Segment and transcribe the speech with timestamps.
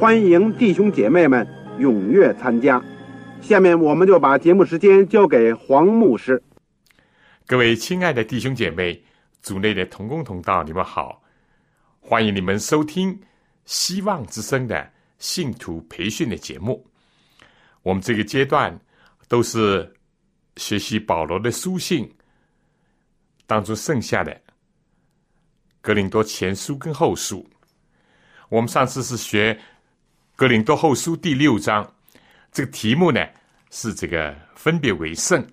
[0.00, 1.46] 欢迎弟兄姐妹们
[1.78, 2.82] 踊跃参加。
[3.42, 6.42] 下面我们就把节目时间交给黄牧师。
[7.46, 8.98] 各位亲爱的弟兄姐妹、
[9.42, 11.22] 组内的同工同道，你们好，
[12.00, 13.20] 欢迎你们收听
[13.66, 16.82] 希望之声的信徒培训的节目。
[17.82, 18.74] 我们这个阶段
[19.28, 19.92] 都是
[20.56, 22.10] 学习保罗的书信。
[23.46, 24.32] 当中剩下的
[25.82, 27.46] 《格林多前书》跟后书，
[28.48, 29.52] 我们上次是学
[30.40, 31.86] 《格林多后书》第六章，
[32.50, 33.20] 这个题目呢
[33.70, 35.46] 是这个分别为圣。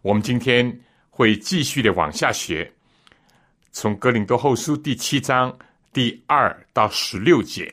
[0.00, 0.80] 我们今天
[1.10, 2.72] 会继续的往下学，
[3.70, 5.54] 从《格林多后书》第七章
[5.92, 7.70] 第二到十六节，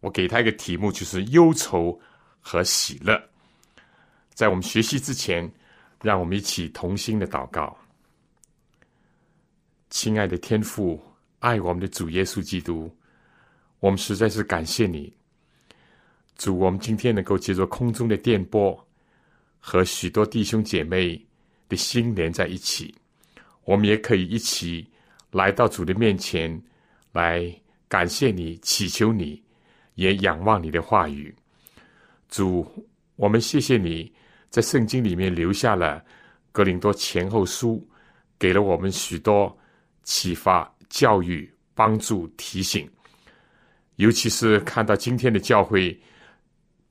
[0.00, 1.96] 我给他一个题目，就是忧愁
[2.40, 3.16] 和喜乐。
[4.34, 5.48] 在我们学习之前，
[6.02, 7.78] 让我们一起同心的祷告。
[9.90, 11.00] 亲爱的天父，
[11.38, 12.92] 爱我们的主耶稣基督，
[13.78, 15.14] 我们实在是感谢你，
[16.36, 16.58] 主。
[16.58, 18.86] 我们今天能够借着空中的电波，
[19.58, 21.20] 和许多弟兄姐妹
[21.68, 22.94] 的心连在一起，
[23.64, 24.86] 我们也可以一起
[25.30, 26.60] 来到主的面前，
[27.12, 27.52] 来
[27.88, 29.42] 感谢你、祈求你，
[29.94, 31.34] 也仰望你的话语。
[32.28, 32.66] 主，
[33.16, 34.12] 我们谢谢你
[34.50, 36.04] 在圣经里面留下了
[36.52, 37.86] 格林多前后书，
[38.38, 39.56] 给了我们许多。
[40.08, 42.88] 启发、教育、帮助、提醒，
[43.96, 46.00] 尤其是看到今天的教会，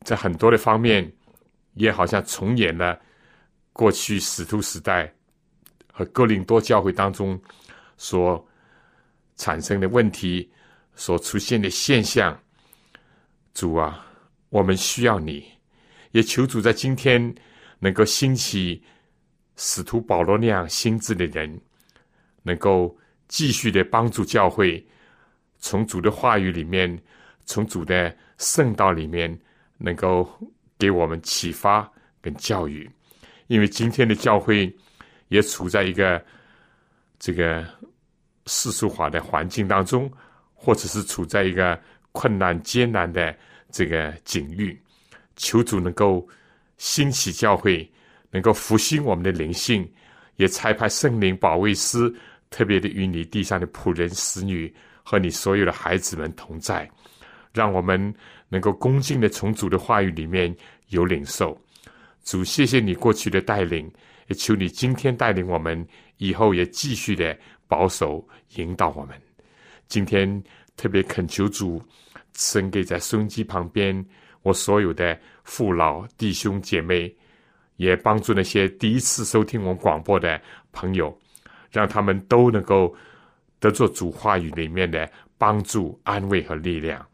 [0.05, 1.11] 在很多的方面，
[1.73, 2.97] 也好像重演了
[3.73, 5.13] 过去使徒时代
[5.91, 7.37] 和哥林多教会当中
[7.97, 8.47] 所
[9.35, 10.49] 产生的问题、
[10.95, 12.39] 所出现的现象。
[13.53, 14.05] 主啊，
[14.47, 15.43] 我们需要你，
[16.11, 17.35] 也求主在今天
[17.79, 18.81] 能够兴起
[19.57, 21.59] 使徒保罗那样心智的人，
[22.43, 22.97] 能够。
[23.27, 24.85] 继续的帮助教会，
[25.57, 26.95] 从主的话语里面，
[27.43, 29.35] 从主的圣道里面，
[29.77, 30.29] 能够
[30.77, 31.89] 给我们启发
[32.21, 32.89] 跟教育。
[33.47, 34.73] 因为今天的教会
[35.27, 36.23] 也处在一个
[37.19, 37.65] 这个
[38.45, 40.11] 世俗化的环境当中，
[40.53, 41.79] 或者是处在一个
[42.11, 43.35] 困难艰难的
[43.69, 44.79] 这个境遇。
[45.35, 46.27] 求主能够
[46.77, 47.89] 兴起教会，
[48.31, 49.87] 能够复兴我们的灵性，
[50.37, 52.13] 也差派圣灵保卫师。
[52.51, 56.89] 特别的与你地上的仆人、使女和你所有的孩子们同在，
[57.51, 58.13] 让我们
[58.49, 60.55] 能够恭敬的从主的话语里面
[60.89, 61.59] 有领受。
[62.23, 63.91] 主，谢谢你过去的带领，
[64.27, 65.85] 也求你今天带领我们，
[66.17, 69.15] 以后也继续的保守引导我们。
[69.87, 70.43] 今天
[70.75, 71.81] 特别恳求主，
[72.33, 74.05] 神给在收音机旁边
[74.41, 77.13] 我所有的父老弟兄姐妹，
[77.77, 80.41] 也帮助那些第一次收听我们广播的
[80.71, 81.15] 朋友。
[81.71, 82.95] 让他们都能够
[83.59, 87.05] 得做主话语里面的帮助、安慰和力量。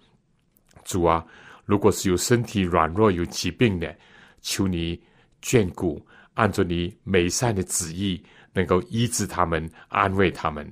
[0.84, 1.26] 主啊，
[1.66, 3.96] 如果是有身体软弱、有疾病的，
[4.42, 5.02] 求你
[5.42, 8.22] 眷顾，按照你美善的旨意，
[8.54, 10.70] 能够医治他们、安慰他们。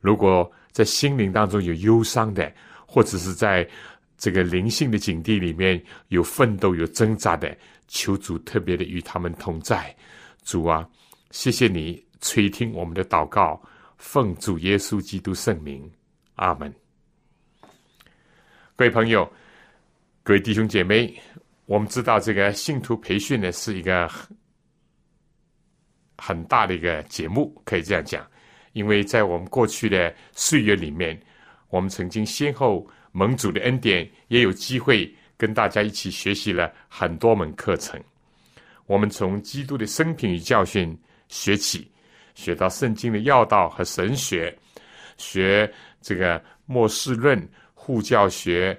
[0.00, 2.52] 如果在心灵当中有忧伤的，
[2.86, 3.68] 或者是在
[4.16, 7.56] 这个灵性的境地里面有奋斗、有挣扎的，
[7.88, 9.94] 求主特别的与他们同在。
[10.44, 10.88] 主啊，
[11.30, 12.04] 谢谢你。
[12.22, 13.60] 垂听我们的祷告，
[13.98, 15.88] 奉主耶稣基督圣名，
[16.36, 16.74] 阿门。
[18.74, 19.30] 各位朋友，
[20.26, 21.14] 各位弟兄姐妹，
[21.66, 24.10] 我们知道这个信徒培训呢是一个
[26.18, 28.28] 很大的一个节目，可以这样讲，
[28.72, 31.16] 因为在我们过去的岁月里面，
[31.68, 38.02] 我们曾经先后蒙主的恩典，也有机会跟大家一起学习了很多门课程。
[38.86, 41.88] 我们从基督的生平与教训学起。
[42.34, 44.58] 学到圣经的要道和神学，
[45.18, 48.76] 学这个末世论、护教学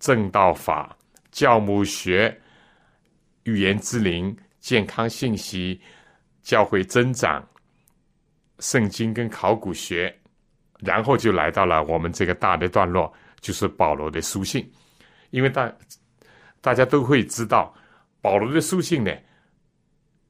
[0.00, 0.96] 正道法、
[1.30, 2.36] 教母学、
[3.44, 5.80] 语言之灵、健康信息、
[6.42, 7.46] 教会增长、
[8.58, 10.12] 圣经跟考古学，
[10.78, 14.68] 然后就来到了我们这个大的段落，就是保罗的书信。
[15.30, 15.72] 因为大
[16.60, 17.72] 大家都会知道，
[18.20, 19.14] 保罗的书信呢，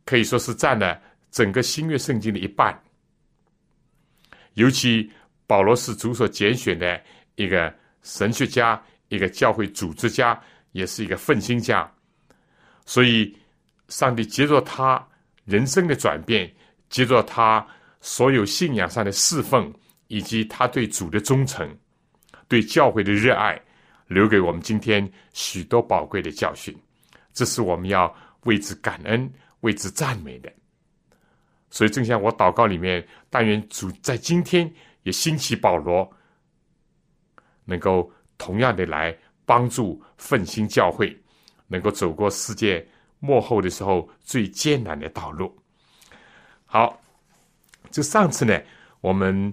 [0.04, 1.00] 可以说是占了
[1.30, 2.78] 整个新约圣经的一半。
[4.54, 5.10] 尤其
[5.46, 7.00] 保罗是主所拣选的
[7.36, 7.72] 一个
[8.02, 10.40] 神学家，一个教会组织家，
[10.72, 11.88] 也是一个奋心家。
[12.86, 13.36] 所以，
[13.88, 15.06] 上帝接着他
[15.44, 16.50] 人生的转变，
[16.88, 17.64] 接着他
[18.00, 19.70] 所有信仰上的侍奉，
[20.08, 21.68] 以及他对主的忠诚，
[22.48, 23.60] 对教会的热爱。
[24.06, 26.76] 留给我们今天许多宝贵的教训，
[27.32, 28.12] 这是我们要
[28.42, 30.52] 为之感恩、为之赞美的。
[31.70, 34.68] 所以，正像我祷告里面，但愿主在今天
[35.04, 36.10] 也兴起保罗，
[37.64, 39.14] 能够同样的来
[39.44, 41.14] 帮助奋兴教会，
[41.66, 42.88] 能够走过世界
[43.18, 45.54] 末后的时候最艰难的道路。
[46.64, 46.98] 好，
[47.90, 48.58] 这上次呢，
[49.02, 49.52] 我们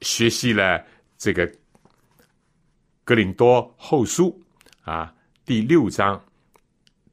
[0.00, 0.82] 学习了
[1.18, 1.46] 这个。
[3.04, 4.36] 格林多后书
[4.82, 5.14] 啊，
[5.44, 6.20] 第六章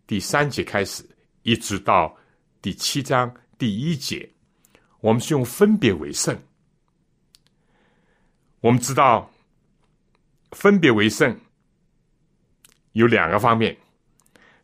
[0.08, 1.08] 第三节开始，
[1.44, 2.18] 一直到
[2.64, 4.28] 第七章第一节，
[5.02, 6.36] 我们是用分别为圣。
[8.60, 9.30] 我们知道，
[10.54, 11.40] 分别为圣。
[12.94, 13.76] 有两个方面，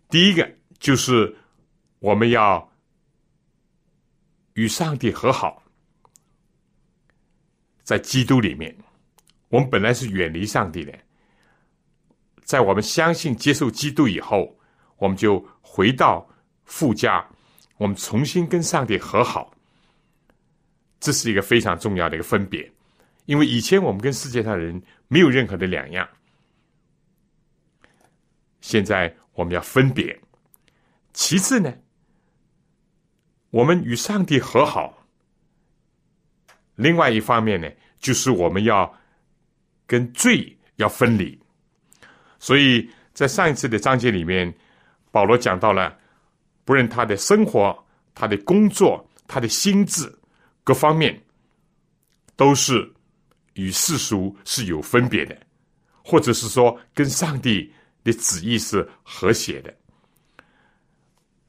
[0.08, 1.36] 第一个就是
[2.00, 2.72] 我们要
[4.54, 5.64] 与上帝和好，
[7.82, 8.78] 在基督里面，
[9.48, 10.94] 我们本来是远离上帝的。
[12.44, 14.56] 在我们相信、接受基督以后，
[14.98, 16.28] 我们就回到
[16.66, 17.28] 父家，
[17.78, 19.52] 我们重新跟上帝和好。
[21.00, 22.72] 这是一个非常重要的一个分别，
[23.30, 26.10] 因为以前我们跟世界上人没有任何的两样，
[28.60, 30.20] 现在我们要分别。
[31.14, 31.72] 其次呢，
[33.52, 35.06] 我们与上帝和好。
[36.74, 38.98] 另外一方面呢，就是我们要
[39.86, 41.40] 跟罪要分离。
[42.40, 44.52] 所以在上一次的章节里面，
[45.12, 45.96] 保罗讲到了，
[46.66, 47.86] 不论他的生活、
[48.16, 50.12] 他的工作、他的心智
[50.64, 51.22] 各方面，
[52.36, 52.92] 都是
[53.60, 55.38] 与世俗是有分别的，
[56.02, 57.70] 或者是说跟上帝
[58.06, 59.74] 的旨意是和谐的。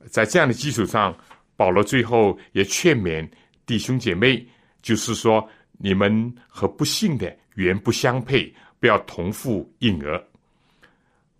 [0.08, 1.16] 在这样的基础上，
[1.56, 3.28] 保罗最后也劝勉
[3.64, 4.44] 弟兄姐妹，
[4.82, 5.48] 就是说
[5.78, 10.20] 你们和不幸的原不相配，不要同父异儿。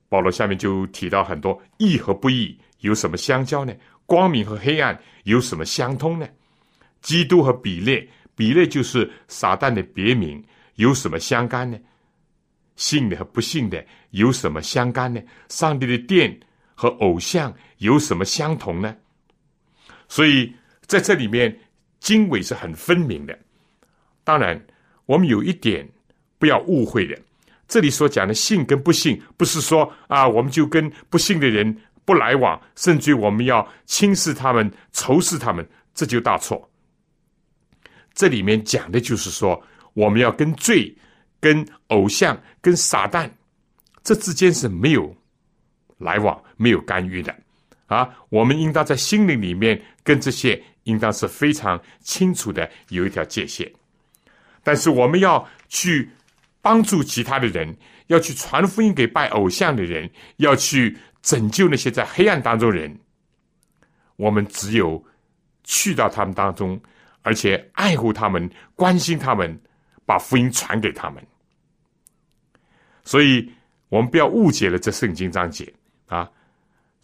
[0.09, 3.75] 保罗下面就提到很多义和不义有什么相交呢？
[4.07, 6.29] 光明和黑暗有什么相通呢？
[7.01, 8.07] 基督和比列，
[8.37, 10.43] 比列就是撒旦的别名，
[10.81, 11.79] 有什么相干呢？
[12.77, 15.21] 信的和不信的有什么相干呢？
[15.51, 16.41] 上帝的殿
[16.75, 18.97] 和偶像有什么相同呢？
[20.09, 20.51] 所以
[20.87, 21.55] 在这里面
[22.01, 23.39] 经纬是很分明的。
[24.25, 24.59] 当然，
[25.05, 25.87] 我们有一点
[26.39, 27.15] 不要误会的。
[27.69, 36.71] 这里所讲的信跟不信，不是说啊，我们就跟不信的人不来往，甚至我们要轻视他们、仇视他们，这就大错。
[38.15, 39.63] 这里面讲的就是说，
[40.01, 40.97] 我们要跟罪、
[41.41, 43.29] 跟偶像、跟撒旦
[44.03, 45.15] 这之间是没有
[45.99, 47.35] 来往、没有干预的
[47.87, 48.09] 啊。
[48.29, 53.71] 我们应当在心灵里面跟这些应当是非常清楚的有一条界限，
[54.63, 56.09] 但是我们要去。
[56.63, 57.75] 帮助其他的人，
[58.09, 62.95] 要去传福音给拜偶像的人，要去拯救那些在黑暗当中人。
[64.17, 65.03] 我们只有
[65.65, 66.79] 去到他们当中，
[67.23, 69.59] 而且爱护他们、关心他们，
[70.11, 71.25] 把福音传给他们。
[73.05, 73.49] 所以，
[73.89, 75.73] 我们不要误解了这圣经章节
[76.07, 76.29] 啊！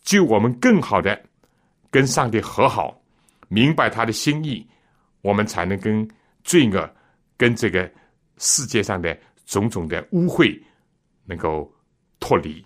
[0.02, 1.25] 就我们更好的
[1.88, 3.00] 跟上帝和好，
[3.46, 4.66] 明白他的心意，
[5.20, 6.08] 我们才能跟
[6.42, 6.90] 罪恶、
[7.36, 7.88] 跟这个
[8.38, 9.16] 世界上的。
[9.46, 10.60] 种种的污秽
[11.25, 11.72] 能够
[12.18, 12.64] 脱离，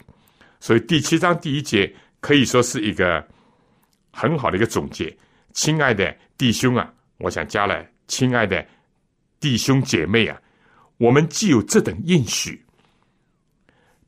[0.61, 3.23] 所以第七章第一节可以说是一个
[4.11, 5.14] 很好的一个总结。
[5.52, 8.66] 亲爱的弟兄啊，我想加了亲爱的
[9.40, 10.40] 弟兄姐妹啊，
[10.99, 12.64] 我们既有这等应许，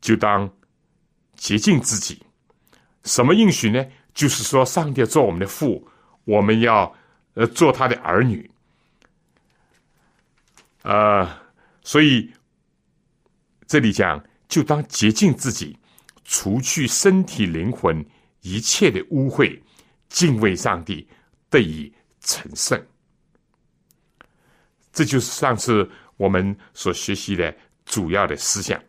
[0.00, 0.48] 就当
[1.34, 2.22] 洁净自己。
[3.02, 3.84] 什么应许呢？
[4.14, 5.88] 就是说，上帝做我们的父，
[6.24, 6.94] 我们要
[7.34, 8.48] 呃做他的儿女。
[10.82, 11.28] 呃，
[11.82, 12.30] 所以。
[13.68, 15.74] 这里讲，就当洁净自己，
[16.24, 18.04] 除去身体灵魂
[18.42, 19.58] 一切的污秽，
[20.10, 21.08] 敬畏上帝，
[21.48, 22.78] 得以成圣。
[24.92, 28.80] 这就是上次我们所学习的主要的思想。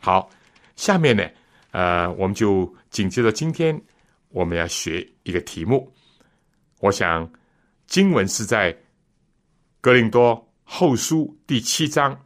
[0.00, 0.30] 好，
[0.76, 1.28] 下面呢，
[1.70, 3.80] 呃，我们就紧接着今天
[4.28, 5.92] 我们要学一个题目。
[6.80, 7.28] 我想
[7.86, 8.76] 经文是在
[9.80, 12.16] 格林多后书第七章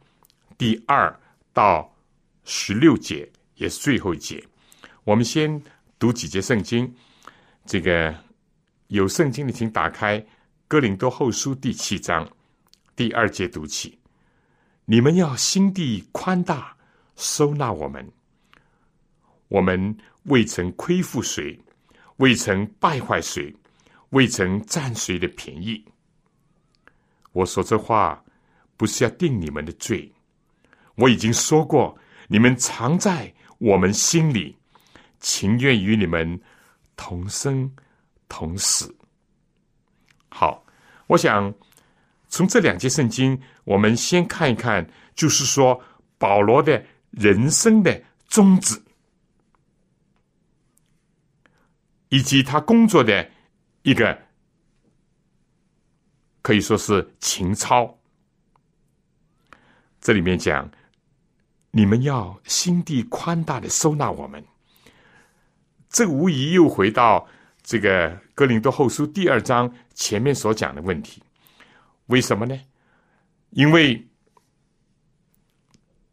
[0.57, 1.19] 第二
[1.53, 1.91] 到
[2.43, 4.43] 十六节，也是最后一节。
[5.05, 5.61] 我们先
[5.97, 6.93] 读几节圣经。
[7.65, 8.13] 这个
[8.87, 10.23] 有圣经的，请打开
[10.67, 12.29] 哥林多后书第七章
[12.95, 13.99] 第二节读起。
[14.85, 16.75] 你们要心地宽大，
[17.15, 18.11] 收纳我们。
[19.47, 21.59] 我们未曾亏负谁，
[22.17, 23.55] 未曾败坏谁，
[24.09, 25.85] 未曾占谁的便宜。
[27.31, 28.23] 我说这话
[28.75, 30.11] 不是要定你们的罪，
[30.95, 31.97] 我已经说过，
[32.27, 34.57] 你们藏在我们心里，
[35.19, 36.39] 情愿与你们
[36.95, 37.71] 同生
[38.27, 38.93] 同死。
[40.29, 40.65] 好，
[41.07, 41.53] 我想
[42.33, 45.79] 从这两节圣经，我们先看一看，就是说
[46.17, 48.81] 保罗的人生的宗旨。
[52.09, 53.29] 以及他工作的
[53.83, 54.19] 一个
[56.41, 57.99] 可以说是情操。
[60.01, 60.67] 这里面讲，
[61.69, 64.43] 你们要心地宽大的收纳我们。
[65.87, 67.27] 这无疑又回到
[67.61, 71.21] 这个哥林多后书第二章前面所讲的问题。
[72.07, 72.59] 为什么呢？
[73.51, 74.07] 因为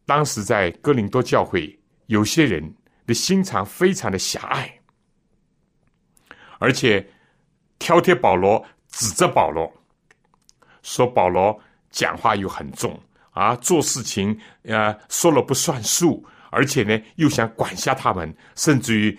[0.05, 4.79] 当时在哥林多教会，有些人的心肠非常的狭隘。
[6.59, 7.07] 而且
[7.79, 9.71] 挑剔保罗，指责保罗，
[10.83, 12.99] 说保罗讲话又很重
[13.31, 19.17] 啊，做事情呃说了不算数，而且呢又想管辖他们，甚至于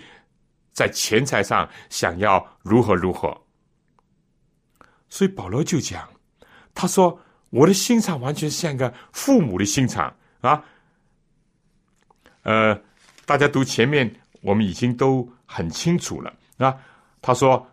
[0.72, 3.36] 在钱财上想要如何如何。
[5.08, 6.08] 所以保罗就讲，
[6.74, 10.62] 他说我的心肠完全像个父母的心肠啊。
[12.42, 12.74] 呃，
[13.24, 16.76] 大家读前面，我们已经都很清楚了啊。
[17.20, 17.64] 他说：“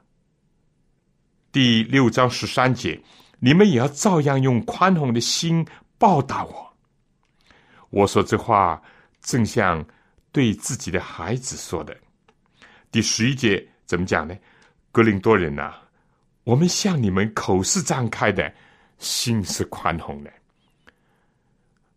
[1.51, 3.01] 第六章十三节，
[3.39, 5.65] 你们也要照样用宽宏的心
[5.98, 6.74] 报答我。”
[7.89, 8.79] 我说这话
[9.22, 9.84] 正像
[10.32, 11.98] 对自己的孩子说的。
[12.91, 14.38] 第十一节怎么讲呢？
[14.91, 15.74] 格林多人呐，
[16.44, 18.53] 我们向你们口是张开的，
[19.00, 20.32] 心是宽宏的。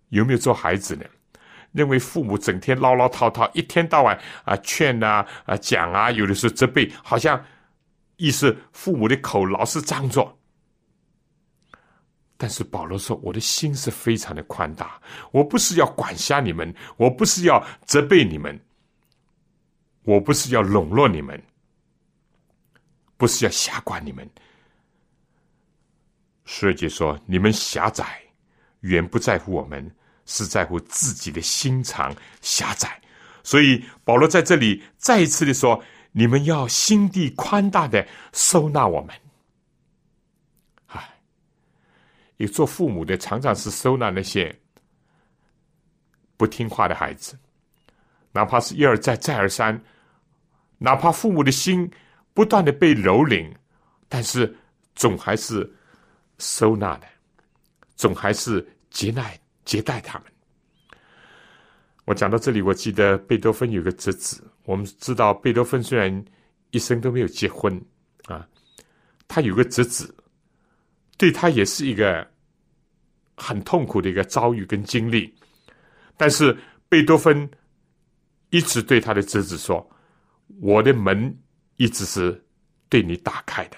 [0.09, 1.05] 有没有做孩子呢？
[1.73, 7.43] 认为父母整天唠唠叨叨，一天到晚啊劝啊啊讲啊，有的时候责备，好像
[8.17, 10.37] 意思父母的口老是张着。
[12.37, 18.61] 但是保罗说：“我的心是非常的宽大，我不是要管辖你们，我不是要责备你们，
[20.03, 21.43] 我不是要笼络你们，
[23.17, 24.29] 不是要瞎管你们。”
[26.45, 28.21] 十二节说：“你们狭窄，
[28.81, 29.91] 远不在乎我们。”
[30.25, 33.03] 是在乎自己的心肠狭窄，
[33.43, 35.83] 所以保罗在这里再一次的说
[36.13, 39.13] ：“你们要心地宽大的收纳我们。”
[40.87, 41.19] 哎，
[42.37, 44.57] 有做父母的常常是收纳那些
[46.37, 47.37] 不听话的孩子，
[48.31, 49.79] 哪怕是一而再再而三，
[50.79, 51.91] 哪怕父母的心
[52.33, 53.53] 不断的被蹂躏，
[54.09, 54.57] 但是
[54.95, 55.69] 总还是
[56.43, 57.07] 收纳的，
[57.95, 59.25] 总还是接纳。
[59.65, 60.27] 接待他们。
[62.05, 64.43] 我讲到这里，我记得贝多芬有个侄子。
[64.65, 66.13] 我们知道，贝多芬虽然
[66.73, 67.81] 一生都没有结婚
[68.25, 68.45] 啊，
[69.29, 70.13] 他有个侄子，
[71.17, 72.29] 对他也是一个
[73.37, 75.33] 很痛苦的一个遭遇跟经历。
[76.17, 76.59] 但是
[76.89, 77.49] 贝多芬
[78.51, 79.89] 一直对他的侄子说
[80.61, 81.39] ：“我的门
[81.77, 82.45] 一直是
[82.89, 83.77] 对你打开的。”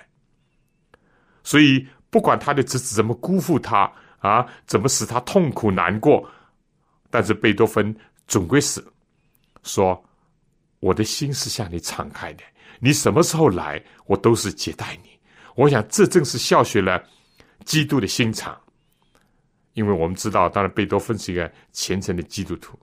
[1.44, 3.90] 所以，不管他的侄子怎么辜负他。
[4.20, 6.26] 啊，怎么使他痛苦难过？
[7.10, 7.94] 但是贝多芬
[8.26, 8.82] 总归是
[9.62, 10.02] 说
[10.80, 12.42] ：“我的心是向你敞开的，
[12.80, 15.10] 你什么时候来，我都是接待你。”
[15.54, 17.04] 我想，这正是效学了
[17.66, 18.58] 基督的心肠。
[19.74, 22.78] 因为我们知道，当然贝多芬是一个虔诚的基督徒。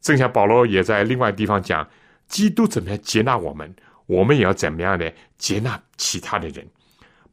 [0.00, 1.84] 正像保罗也在另外地方讲
[2.28, 3.74] ：“基督怎么样接纳我们，
[4.06, 6.64] 我们也要怎么样的接纳其他的人。”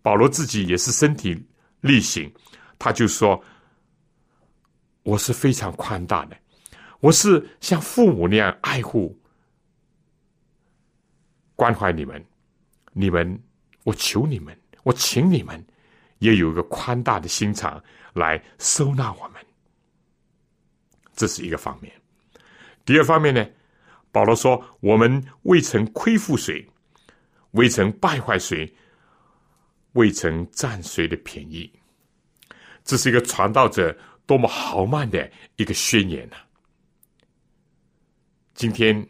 [0.08, 1.38] 保罗自己也是身体
[1.82, 2.34] 力行。
[2.80, 3.44] 他就说
[5.04, 6.38] ：“我是非常宽大的，
[7.02, 9.20] 我是像父母那样爱护、
[11.58, 12.26] 关怀你们。
[12.94, 13.38] 你们，
[13.84, 15.62] 我求你们，我请你们，
[16.20, 17.84] 也有一个宽大的心肠
[18.14, 19.46] 来收纳我们。
[21.18, 21.92] 这是一个方面。
[22.86, 23.46] 第二方面呢，
[24.14, 26.66] 保罗说：我们未曾亏负谁，
[27.52, 28.74] 未曾败坏谁，
[29.98, 31.70] 未曾占谁的便宜。”
[32.86, 36.38] 这是一个传道者多么豪迈的一个宣言呐！
[38.54, 39.06] 今天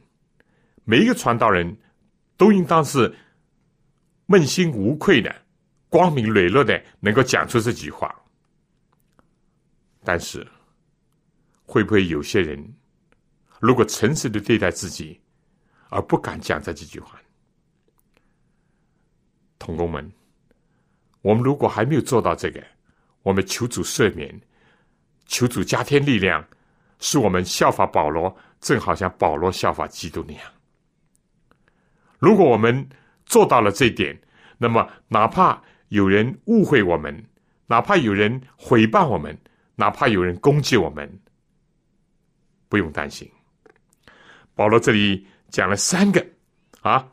[0.84, 1.78] 每一个传道人
[2.38, 3.16] 都应当是
[4.28, 5.44] 问心无愧的、
[5.90, 8.14] 光明磊落的，能够讲出这句话。
[10.04, 10.46] 但是，
[11.66, 12.76] 会不会有些人
[13.60, 15.22] 如果诚实的对待自己，
[15.90, 17.22] 而不敢讲这几句话？
[19.60, 20.12] 同工们，
[21.22, 22.64] 我们如果还没有做到这个，
[23.24, 24.40] 我们求主赦免，
[25.26, 26.46] 求主加添力量，
[27.00, 30.44] 使我们效法保罗，正好像保罗效法基督那样。
[32.20, 32.88] 如果我们
[33.26, 34.18] 做到了这一点，
[34.58, 37.26] 那么哪怕有人误会我们，
[37.66, 39.38] 哪怕有人诽谤我们，
[39.76, 41.20] 哪怕有人攻击我们，
[42.70, 43.30] 不用担心。
[44.56, 46.26] 保罗这里讲了三个
[46.82, 47.08] 啊，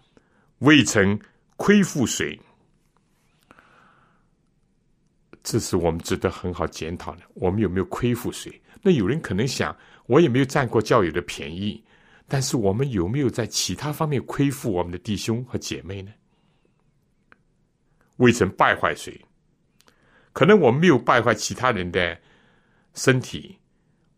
[0.60, 1.18] 未曾
[1.56, 2.40] 亏负谁。
[5.44, 7.22] 这是我们值得很好检讨的。
[7.34, 8.60] 我们有没有亏负谁？
[8.82, 11.84] 那有人可能想，我也没有占过教友的便宜，
[12.26, 16.10] 但是我们有没有在其他方面亏负我们的弟兄和姐妹呢？
[18.16, 19.22] 未曾败坏谁？
[20.32, 22.18] 可能我们没有败坏其他人的
[22.94, 23.58] 身体，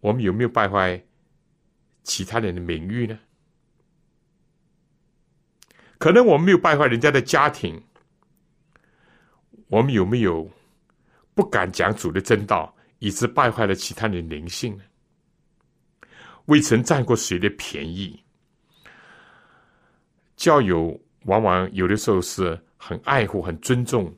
[0.01, 1.05] 我们有没有败坏
[2.05, 3.19] 其他人的名誉呢？
[5.99, 7.83] 可能我们没有败坏人家的家庭，
[9.69, 10.51] 我们有没有？
[11.37, 14.85] 不敢讲主的真道，以致败坏了其他人的灵性呢？
[16.47, 18.19] 未曾占过谁的便宜？
[20.35, 24.11] 教友往往有的时候是很爱护、很尊重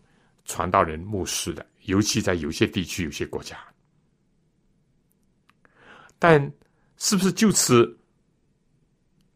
[0.45, 3.59] 传道人、牧师的，尤其在有些地区、有些国家。
[6.21, 6.41] 但
[6.99, 7.99] 是不是就此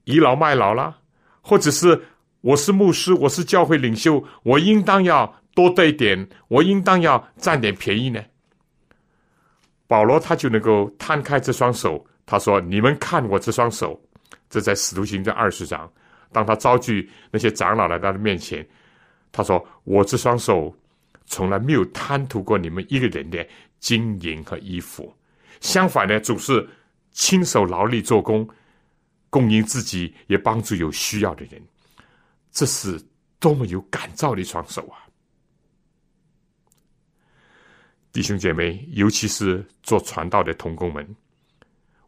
[0.04, 1.00] 倚老卖老了？
[1.40, 2.00] 或者是
[2.42, 5.41] 我是牧师，我是教会领袖，我应当要？
[5.54, 8.22] 多得一点，我应当要占点便宜呢。
[9.86, 14.00] 保罗他就能够摊开这双手，他说：“你们看我这双手。”
[14.48, 15.90] 这在使徒行传二十章，
[16.30, 18.66] 当他遭拒那些长老来到他面前，
[19.30, 20.74] 他说：“我这双手
[21.24, 23.46] 从来没有贪图过你们一个人的
[23.80, 25.14] 金银和衣服，
[25.60, 26.68] 相反呢，总是
[27.12, 28.46] 亲手劳力做工，
[29.30, 31.60] 供应自己，也帮助有需要的人。
[32.50, 33.02] 这是
[33.38, 35.00] 多么有感召的一双手啊！”
[38.12, 41.16] 弟兄姐妹，尤其是做传道的同工们，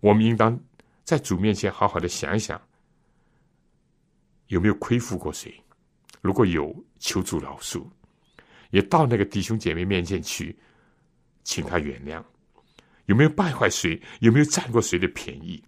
[0.01, 0.59] 我们应当
[1.03, 2.61] 在主面前好好的想想，
[4.49, 5.51] 有没有亏负过谁？
[6.21, 7.83] 如果有，求主饶恕，
[8.69, 10.55] 也到那个弟兄姐妹面前去，
[11.43, 12.23] 请他原谅。
[13.07, 13.99] 有没有败坏谁？
[14.21, 15.63] 有没有占过谁的便宜？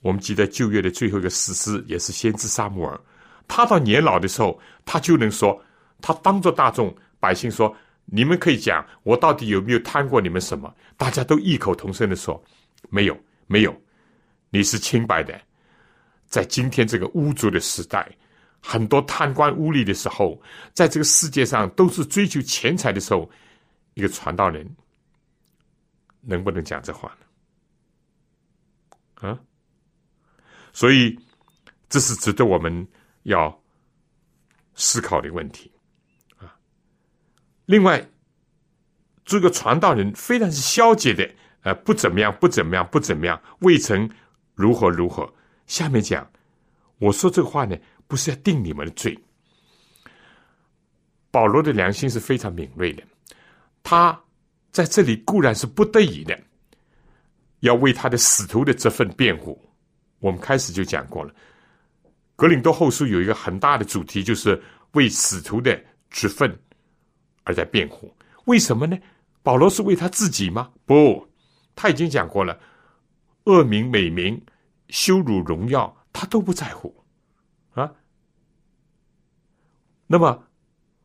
[0.00, 3.00] 我们记得旧约的最后一个史诗，也是先知沙摩尔，
[3.48, 5.58] 他到年老的时候，他就能说，
[6.02, 6.94] 他当着大众。
[7.18, 7.74] 百姓说
[8.06, 12.42] ：“你们可以讲，我到底有没有贪过你们什么？”大家都异口同声的说
[12.88, 13.82] ：“没有，没有，
[14.50, 15.40] 你是清白的。”
[16.28, 18.10] 在今天这个污浊的时代，
[18.60, 20.40] 很多贪官污吏的时候，
[20.72, 23.30] 在这个世界上都是追求钱财的时候，
[23.94, 24.68] 一个传道人
[26.20, 27.16] 能不能讲这话
[29.20, 29.28] 呢？
[29.28, 29.38] 啊？
[30.72, 31.18] 所以，
[31.88, 32.86] 这是值得我们
[33.22, 33.62] 要
[34.74, 35.70] 思考的问题。
[37.66, 38.08] 另外，
[39.24, 41.28] 这个传道人非常是消极的，
[41.62, 44.08] 呃，不怎么样，不怎么样，不怎么样，未曾
[44.54, 45.30] 如何如何。
[45.66, 46.30] 下面讲，
[46.98, 47.76] 我说这个话呢，
[48.06, 49.18] 不是要定你们的罪。
[51.32, 53.02] 保罗的良心是非常敏锐的，
[53.82, 54.18] 他
[54.70, 56.38] 在这里固然是不得已的，
[57.60, 59.60] 要为他的使徒的这份辩护。
[60.20, 61.30] 我们开始就讲过了，
[62.36, 65.78] 《格林多后书》有一个很大的主题，就是为使徒的
[66.10, 66.56] 职分。
[67.46, 68.12] 而在辩护，
[68.44, 68.98] 为什么呢？
[69.42, 70.70] 保罗是为他自己吗？
[70.84, 71.26] 不，
[71.76, 72.58] 他已经讲过了，
[73.44, 74.44] 恶名、美名、
[74.88, 76.92] 羞辱、荣耀，他都不在乎
[77.74, 77.90] 啊。
[80.08, 80.44] 那么，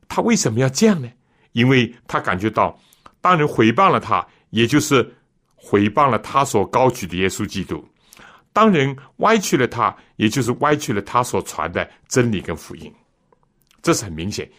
[0.08, 1.10] 他为什么要这样呢？
[1.51, 2.77] 因为他感觉到，
[3.21, 5.04] 当人诽谤了他，也就是
[5.58, 7.77] 诽谤了他所高举的耶稣基督；
[8.51, 12.91] 当人歪曲了他，也就是歪曲了他所传的真理跟福音。
[13.84, 14.49] 这是很明显。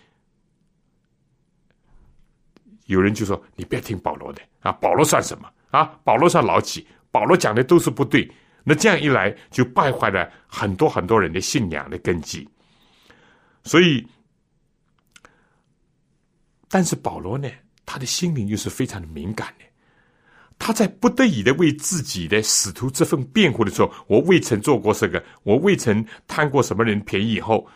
[2.87, 5.85] 有人就说：“你不要听保罗的啊，保罗算什么啊？
[6.05, 6.87] 保罗算老几？
[7.11, 8.31] 保罗讲的都是不对。
[8.65, 12.49] 那这样一来，就败坏了很多很多人的信仰的根基。
[13.65, 14.07] 所以，
[16.69, 17.49] 但是保罗呢，
[17.87, 19.65] 他的心灵又是非常的敏感的。
[20.59, 27.35] 他在不得已的为自己的使徒这份辩护的时候，我未曾做过这个，我未曾贪过什么人便宜。
[27.35, 27.67] 以后，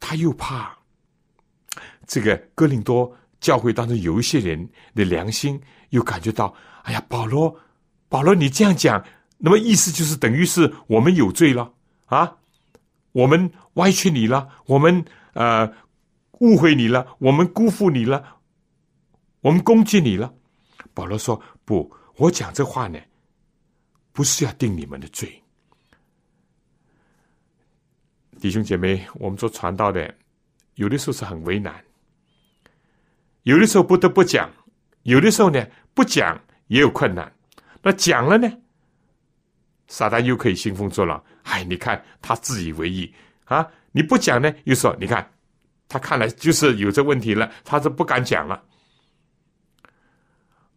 [0.00, 0.76] 他又怕
[2.06, 3.16] 这个哥林多。
[3.40, 7.54] 教会当中有一些人的良心又感觉到，哎呀，保罗
[8.08, 9.04] 保罗，你这样讲，
[9.38, 11.72] 那么意思就是等于是我们有罪了
[12.06, 12.36] 啊？
[13.12, 15.72] 我们歪曲你了，我们呃
[16.40, 18.36] 误会你了，我们辜负你了，
[19.40, 20.34] 我们攻击你了。
[20.92, 22.98] 保罗说：“不，我讲这话呢，
[24.12, 25.42] 不是要定你们的罪。
[28.38, 30.14] 弟兄姐妹，我们做传道的，
[30.74, 31.82] 有的时候是很为难，
[33.46, 34.50] 有的时候不得不讲，
[35.04, 37.32] 有的时候呢不讲也有困难。
[37.80, 38.52] 那讲了呢，
[39.86, 41.22] 撒旦又可以兴风作浪。
[41.44, 43.64] 哎，你看他自以为意啊！
[43.92, 45.30] 你不讲呢，又说你看
[45.86, 48.60] 他看来就是有这问题了，他是不敢讲了。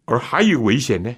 [0.05, 1.15] 而还有危险呢，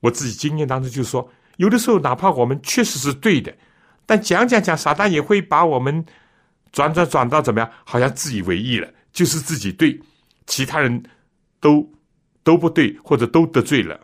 [0.00, 3.56] 我自己经验当中就说，有的时候哪怕我们确实是对的。
[4.06, 6.04] 但讲讲讲，撒旦也会把我们
[6.72, 7.70] 转转转到怎么样？
[7.84, 10.00] 好像自以为意了，就是自己对，
[10.50, 11.00] 其他人
[11.60, 11.88] 都
[12.42, 13.98] 都不对，或者都得罪了，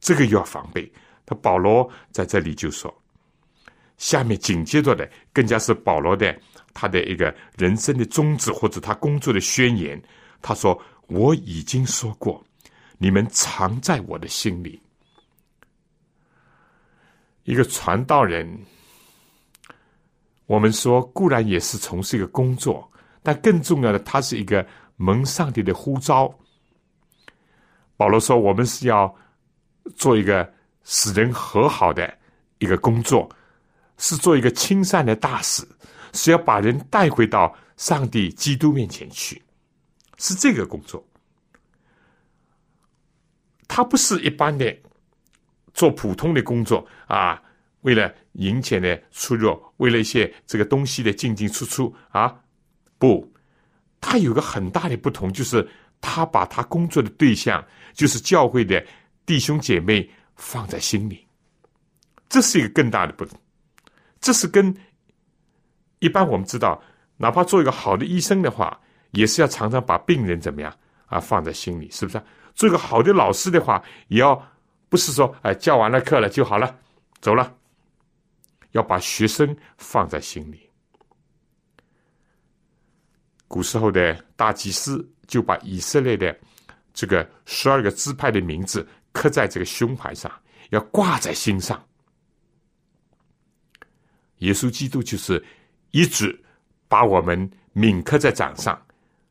[0.00, 0.90] 这个又要防备。
[1.26, 2.92] 他保罗在这里就说，
[3.98, 6.34] 下面紧接着的更加是保罗的
[6.72, 10.02] 他的一个人生的宗旨或者他工作的宣言。
[10.40, 12.42] 他说：“我已经说过，
[12.96, 14.80] 你们藏在我的心里。”
[17.44, 18.58] 一个传道人。
[20.46, 22.90] 我们说固然也是从事一个工作，
[23.22, 24.66] 但更重要的，他是一个
[25.02, 26.32] 蒙上帝的呼召。
[27.96, 29.12] 保罗说，我们是要
[29.96, 30.48] 做一个
[30.84, 32.16] 使人和好的
[32.58, 33.28] 一个工作，
[33.98, 35.66] 是做一个亲善的大使，
[36.12, 39.42] 是要把人带回到上帝基督面前去，
[40.18, 41.04] 是这个工作。
[43.66, 44.76] 他不是一般的
[45.74, 47.42] 做普通的工作啊。
[47.80, 52.32] 为了银钱的出入，为了一些这个东西的进进出出啊，
[52.96, 53.31] 不，
[54.02, 55.66] 他有个很大的不同，就是
[56.00, 58.84] 他把他工作的对象，就是教会的
[59.24, 61.26] 弟兄姐妹放在心里，
[62.28, 63.40] 这是一个更大的不同。
[64.20, 64.76] 这是跟
[66.00, 66.82] 一般我们知道，
[67.16, 68.78] 哪怕做一个好的医生的话，
[69.12, 72.20] 也是要常常把病人怎么样啊放在心里，是不是？
[72.54, 74.34] 做一个好的老师的话，也要
[74.88, 76.76] 不是说哎教完了课了就好了，
[77.20, 77.54] 走了。
[78.72, 80.68] 要把学生放在心里。
[83.52, 86.34] 古时候的大祭司就把以色列的
[86.94, 90.32] 这个十二个支派的名字刻在这个胸牌上，
[90.70, 91.86] 要挂在心上。
[94.38, 95.44] 耶稣基督就是
[95.90, 96.42] 一直
[96.88, 98.80] 把我们铭刻在掌上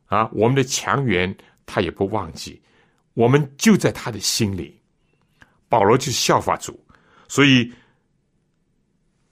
[0.06, 2.62] 啊，我们的强援他也不忘记，
[3.14, 4.80] 我们就在他的心里。
[5.68, 6.78] 保罗就是效法主，
[7.26, 7.72] 所以。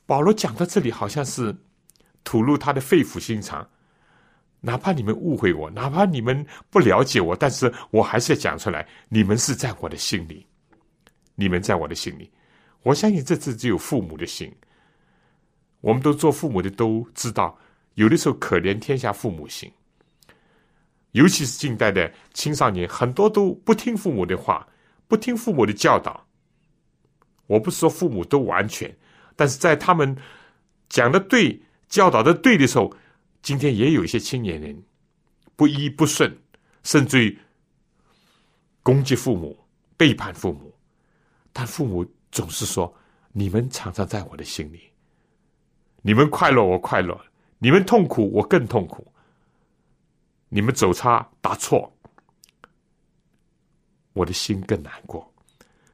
[0.04, 1.56] 保罗讲到这里，好像是
[2.24, 3.70] 吐露他的肺腑心肠。
[4.60, 8.86] 哪怕你们误会我，哪怕你们不了解我，但是我还是要讲出来。
[9.08, 10.46] 你们是在我的心里，
[11.34, 12.30] 你们在我的心里。
[12.82, 14.52] 我相信这次只有父母的心。
[15.80, 17.58] 我们都做父母的都知道，
[17.94, 19.70] 有的时候可怜天下父母心。
[21.12, 24.68] 尤其是近代的青少年，很多都不听父母的话，
[25.08, 26.24] 不听父母的教导。
[27.46, 28.94] 我不是说父母都完全。
[29.34, 30.14] 但是在他们
[30.88, 32.94] 讲的对、教导的对的时候，
[33.42, 34.82] 今天也有一些青年人
[35.56, 36.36] 不依不顺，
[36.82, 37.38] 甚至于
[38.82, 39.58] 攻击父母、
[39.96, 40.74] 背叛父母。
[41.52, 42.94] 但父母总是说
[43.32, 44.82] ：“你们常常在我的心里，
[46.02, 47.18] 你们快乐我快乐，
[47.58, 49.12] 你们痛苦我更痛苦，
[50.48, 51.92] 你们走差答错，
[54.12, 55.32] 我的心更难过。”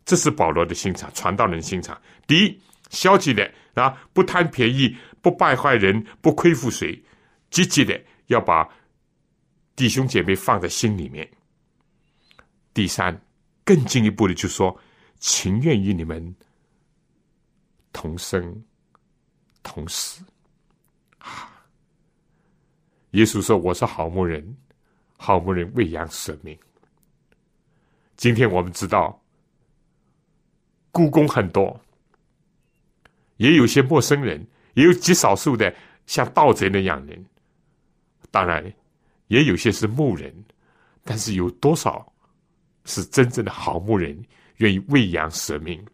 [0.04, 2.00] 这是保罗的心肠，传道人心肠。
[2.26, 2.61] 第一。
[2.88, 6.96] 消极的啊，不贪便宜，不败坏人，不亏负谁；
[7.56, 8.68] 积极的要把
[9.74, 11.26] 弟兄姐妹放在心里面。
[12.74, 13.18] 第三，
[13.64, 14.78] 更进一步的就说，
[15.20, 16.36] 情愿与你们
[17.94, 18.62] 同生
[19.62, 20.22] 同死。
[21.16, 21.50] 啊！
[23.12, 24.54] 耶稣说：“我是好牧人，
[25.16, 26.58] 好牧人喂养舍命。”
[28.18, 29.18] 今天我们知道，
[30.90, 31.80] 故宫很多。
[33.38, 37.24] 也有些陌生人，也有极少数的像盗贼那样人，
[38.30, 38.64] 当然
[39.28, 40.34] 也有些是牧人，
[41.04, 42.12] 但是有多少
[42.84, 44.16] 是真正的好牧人，
[44.56, 45.84] 愿意喂养舍命，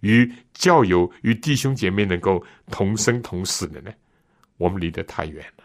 [0.00, 3.92] 与教友与弟兄姐妹能够同生同死的呢？
[4.56, 5.64] 我们离得太远了。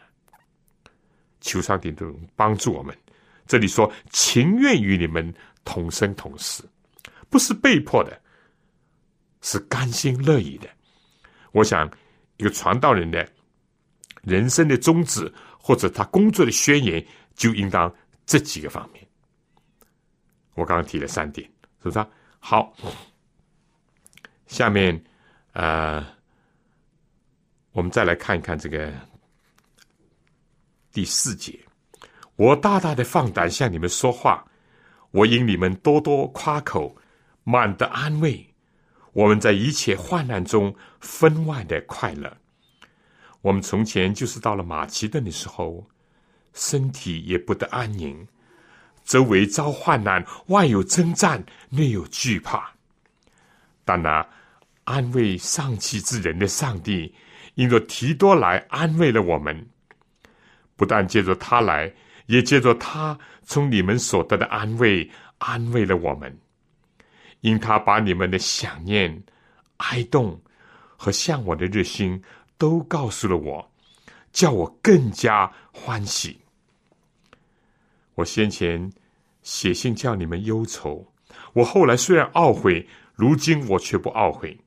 [1.41, 2.95] 求上帝都帮助我们。
[3.45, 5.33] 这里说情愿与你们
[5.63, 6.67] 同生同死，
[7.29, 8.19] 不是被迫的，
[9.41, 10.67] 是甘心乐意的。
[11.51, 11.87] 我想，
[12.37, 13.27] 一个传道人的
[14.23, 15.31] 人生的宗旨，
[15.65, 17.91] 或者他工作的宣言，就应当
[18.23, 19.03] 这几个方面。
[20.53, 21.49] 我刚刚提了三点，
[21.81, 22.05] 是不是？
[22.37, 22.71] 好，
[24.45, 25.03] 下面，
[25.53, 26.05] 呃，
[27.71, 28.93] 我们再来看一看这个
[30.91, 31.59] 第四节。
[32.35, 34.45] 我大大的放胆向你们说话，
[35.09, 36.95] 我因你们多多夸口，
[37.43, 38.53] 满的安慰。
[39.13, 42.37] 我们在一切患难中分外的快乐。
[43.45, 45.87] 我们从前就是到了马其顿的时候，
[46.53, 48.27] 身体也不得安宁，
[49.03, 52.73] 周围遭患难，外有征战，内有惧怕。
[53.83, 54.27] 但那
[54.85, 57.13] 安慰丧气之人的上帝，
[57.53, 59.69] 因着提多来安慰了我们，
[60.75, 61.93] 不但借着他来，
[62.25, 66.35] 也借着他从你们所得的安慰安慰了我们。
[67.41, 69.23] 因他把你们的想念、
[69.77, 70.41] 哀动
[70.97, 72.19] 和向往的热心
[72.65, 73.71] 都告诉了我，
[74.33, 76.39] 叫我更加欢喜。
[78.15, 78.91] 我先前
[79.43, 81.05] 写信叫你们忧愁，
[81.53, 84.59] 我后来虽然懊悔，如今我却不懊悔，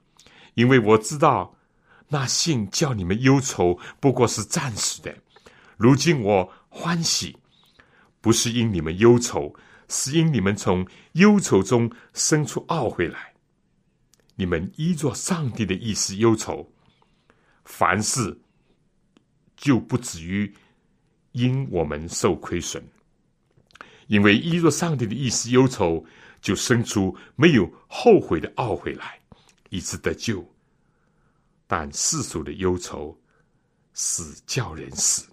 [0.54, 1.56] 因为我知道
[2.06, 5.12] 那信叫你们忧愁不过是暂时的。
[5.76, 7.36] 如今我欢喜，
[8.20, 9.52] 不是因你们忧愁。
[9.88, 13.32] 是因你们从忧愁中生出懊悔来，
[14.36, 16.70] 你们依着上帝的意思忧愁，
[17.68, 18.34] 凡事
[19.54, 20.50] 就不止于
[21.32, 22.82] 因我们受亏损，
[24.06, 26.02] 因为依着上帝的意思忧愁，
[26.40, 29.20] 就生出没有后悔的懊悔来，
[29.68, 30.42] 以致得救。
[31.66, 33.16] 但世俗的忧愁
[33.92, 35.28] 死叫人死。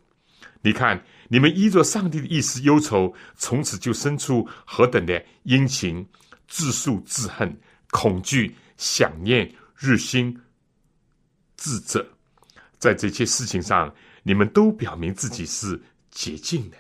[0.61, 1.01] 你看。
[1.27, 6.07] 你们依着上帝的意思忧愁，从此就生出何等的殷勤、
[6.47, 10.39] 自诉自恨、恐惧、想念、日心、
[11.55, 12.07] 自责，
[12.77, 16.77] 在这些事情上，你们都表明自己是洁净的。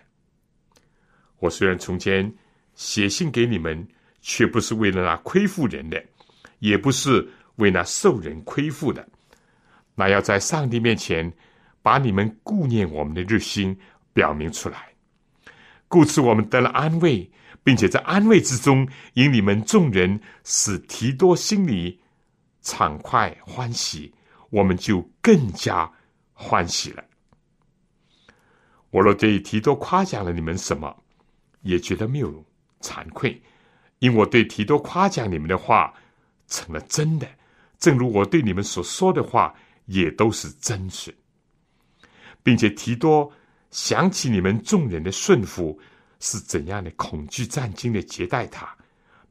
[1.39, 2.33] 我虽然从前
[2.75, 3.87] 写信给你们，
[4.21, 6.03] 却不是为了那亏负人的，
[6.59, 9.07] 也不是为那受人亏负的，
[9.95, 11.31] 那要在上帝面前
[11.81, 13.77] 把你们顾念我们的日心。
[14.15, 14.93] 表明出来，
[15.89, 17.29] 故此我们得了安慰，
[17.65, 21.99] 并且在安慰之中，因你们众人使提多心里
[22.61, 24.13] 畅快欢喜，
[24.55, 25.91] 我们就更加
[26.31, 27.03] 欢喜了。
[28.89, 30.95] 我若对提多夸奖了你们什么，
[31.63, 32.45] 也觉得没有
[32.79, 33.41] 惭愧，
[33.99, 35.93] 因我对提多夸奖你们的话
[36.47, 37.27] 成了真的，
[37.77, 39.53] 正如我对你们所说的话
[39.87, 41.13] 也都是真实，
[42.41, 43.29] 并且提多。
[43.71, 45.77] 想起你们众人的顺服
[46.21, 48.73] 是怎样的恐惧战惊的接待他，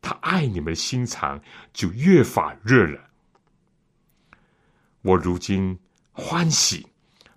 [0.02, 1.40] 他爱你们的心肠
[1.72, 3.00] 就越发热了。
[5.04, 5.78] 我如今
[6.12, 6.86] 欢喜，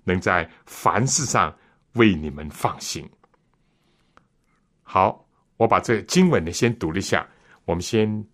[0.06, 1.54] 能在凡事上
[1.96, 3.06] 为你们放心。
[4.84, 5.28] 好，
[5.58, 7.28] 我把这经文呢先读了一下，
[7.66, 8.26] 我们先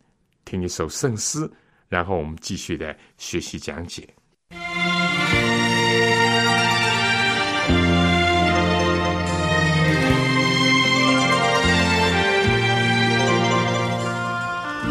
[0.45, 1.51] 听一首圣诗，
[1.89, 4.07] 然后我们继续的学习讲解。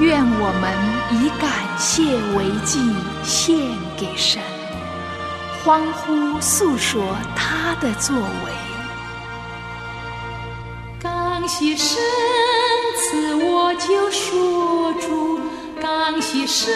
[0.00, 2.02] 愿我们以感谢
[2.36, 2.80] 为祭
[3.22, 3.54] 献
[4.02, 4.42] 给神，
[5.62, 8.52] 欢呼诉说他的作为。
[10.98, 12.00] 感谢神
[12.96, 15.38] 赐我救赎主，
[15.80, 16.74] 感谢神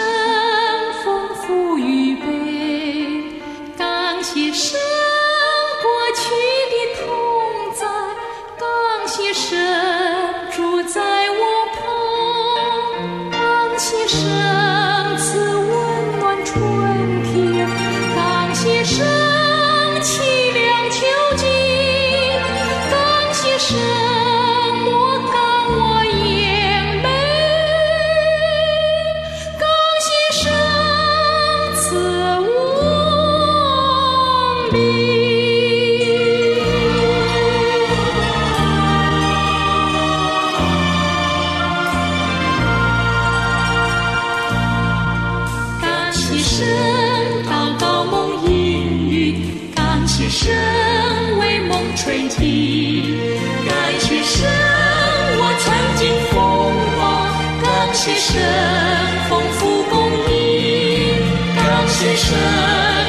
[62.17, 62.35] 生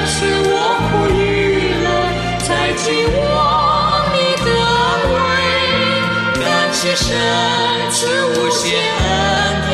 [0.05, 0.17] 是
[0.51, 0.53] 我
[0.91, 1.89] 哺育来
[2.41, 2.85] 再继
[3.17, 4.69] 往矣的安
[6.39, 7.07] 感谢神
[7.91, 9.09] 赐我无限恩
[9.71, 9.73] 典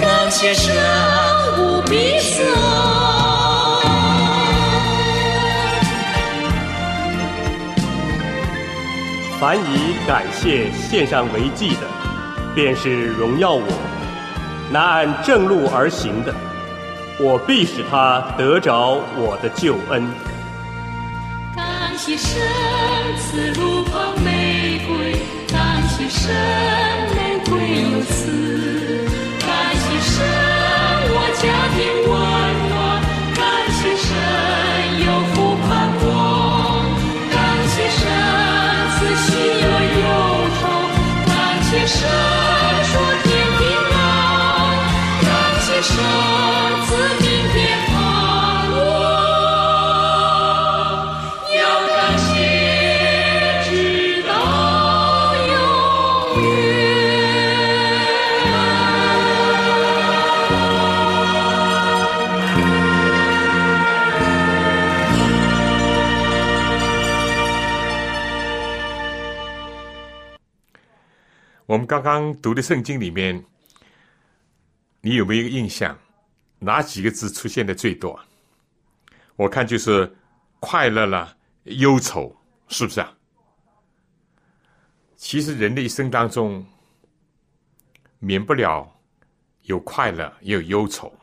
[0.00, 0.72] 感谢神
[1.58, 2.56] 无比慈爱
[9.40, 11.88] 凡以感谢献上为祭的
[12.54, 13.66] 便是荣耀我
[14.70, 16.49] 乃正路而行的。
[17.22, 20.08] 我必使他得着我的救恩。
[21.54, 22.40] 感谢神
[23.18, 25.12] 赐如捧玫瑰，
[25.46, 26.34] 感谢神
[27.14, 27.52] 玫瑰
[27.92, 28.39] 有刺，
[71.70, 73.44] 我们刚刚读的圣经里面，
[75.02, 75.96] 你有没有印象？
[76.58, 78.18] 哪几个字出现的最多？
[79.36, 80.12] 我看就是
[80.58, 83.16] 快乐了、忧愁，是不是啊？
[85.14, 86.66] 其实人的一生当中，
[88.18, 89.00] 免不了
[89.62, 91.16] 有快乐，也有忧愁。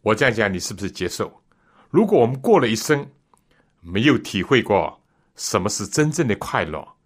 [0.00, 1.42] 我这样讲，你是不是接受？
[1.90, 3.06] 如果我们过了一生，
[3.82, 4.98] 没有体会过
[5.36, 6.96] 什么是真正的快乐，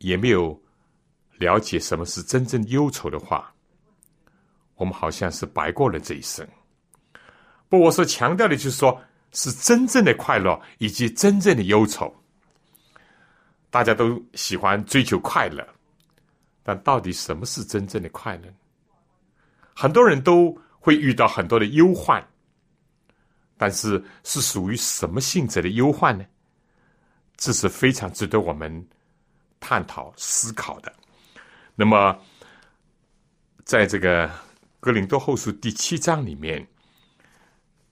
[0.00, 0.60] 也没有
[1.38, 3.50] 了解什么是真正忧愁的话，
[4.74, 6.46] 我们好像是白过了这一生。
[7.68, 9.00] 不，我所强调的就是说，
[9.32, 12.12] 是真正的快乐以及真正的忧愁。
[13.70, 15.64] 大家都喜欢追求快乐，
[16.62, 18.52] 但到底什么是真正的快乐？
[19.74, 22.26] 很多人都会遇到很多的忧患，
[23.56, 26.24] 但是是属于什么性质的忧患呢？
[27.36, 28.84] 这是非常值得我们
[29.60, 30.92] 探讨思考的。
[31.76, 32.18] 那么，
[33.64, 34.28] 在这个
[34.80, 36.66] 哥林多后书第七章里面，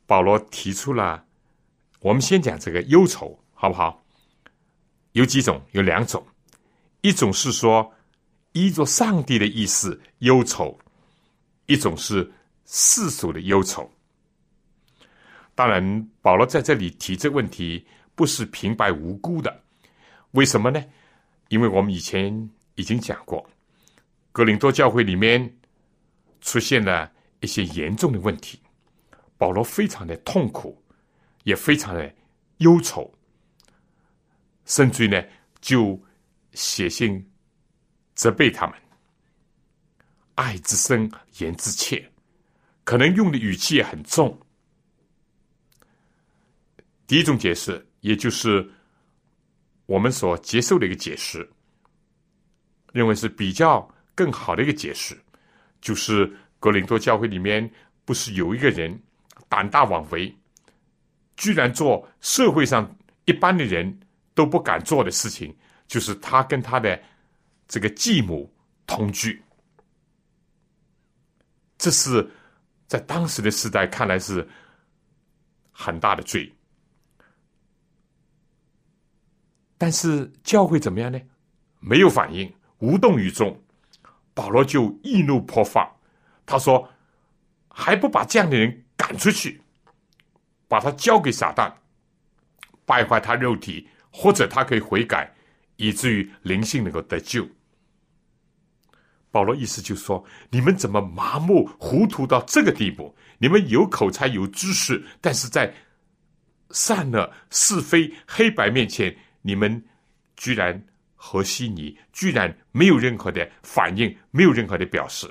[0.06, 1.24] 保罗提出了，
[2.00, 4.02] 我们先讲这个忧愁，好不好？
[5.12, 5.62] 有几种？
[5.72, 6.26] 有两种，
[7.02, 7.92] 一种是说
[8.52, 10.78] 依着上帝的意思忧愁，
[11.66, 12.30] 一种是
[12.66, 13.90] 世俗的忧愁。
[15.54, 19.62] 当然，保罗在这里提这问题不是平白无故的，
[20.32, 20.84] 为什么呢？
[21.48, 23.48] 因为我们以前已经讲过，
[24.32, 25.58] 格林多教会里面
[26.40, 28.60] 出现了一些严重的问题，
[29.36, 30.82] 保罗非常的痛苦，
[31.44, 32.14] 也非常的
[32.58, 33.12] 忧愁，
[34.64, 35.22] 甚至于呢，
[35.60, 36.00] 就
[36.52, 37.24] 写信
[38.14, 38.78] 责备他们。
[40.34, 42.10] 爱之深，言之切，
[42.84, 44.38] 可能用的语气也很重。
[47.08, 48.70] 第一种解释，也就是
[49.88, 51.48] 我们所接受的一个解释，
[52.92, 55.18] 认为是比较更好的一个解释，
[55.80, 57.70] 就是格林多教会里面
[58.04, 59.02] 不是有一个人
[59.48, 60.36] 胆大妄为，
[61.38, 63.98] 居然做社会上一般的人
[64.34, 67.00] 都不敢做的事情，就是他跟他的
[67.66, 68.52] 这个继母
[68.86, 69.42] 同居，
[71.78, 72.30] 这是
[72.86, 74.46] 在当时的时代看来是
[75.72, 76.54] 很大的罪。
[79.78, 81.18] 但是教会怎么样呢？
[81.78, 83.56] 没有反应，无动于衷。
[84.34, 85.88] 保罗就易怒颇发，
[86.44, 86.88] 他说
[87.70, 89.60] ：“还不把这样的人赶出去，
[90.66, 91.72] 把他交给撒旦，
[92.84, 95.32] 败坏他肉体，或者他可以悔改，
[95.76, 97.48] 以至于灵性能够得救。”
[99.30, 103.14] 保罗意思就是说：你们怎么麻木糊涂到这个地步？
[103.38, 105.72] 你们有口才有知识，但是在
[106.70, 109.16] 善恶是非黑白面前。
[109.42, 109.82] 你们
[110.36, 110.82] 居然
[111.14, 115.28] 和稀泥，居然没有任何的反应，没有任何的表示，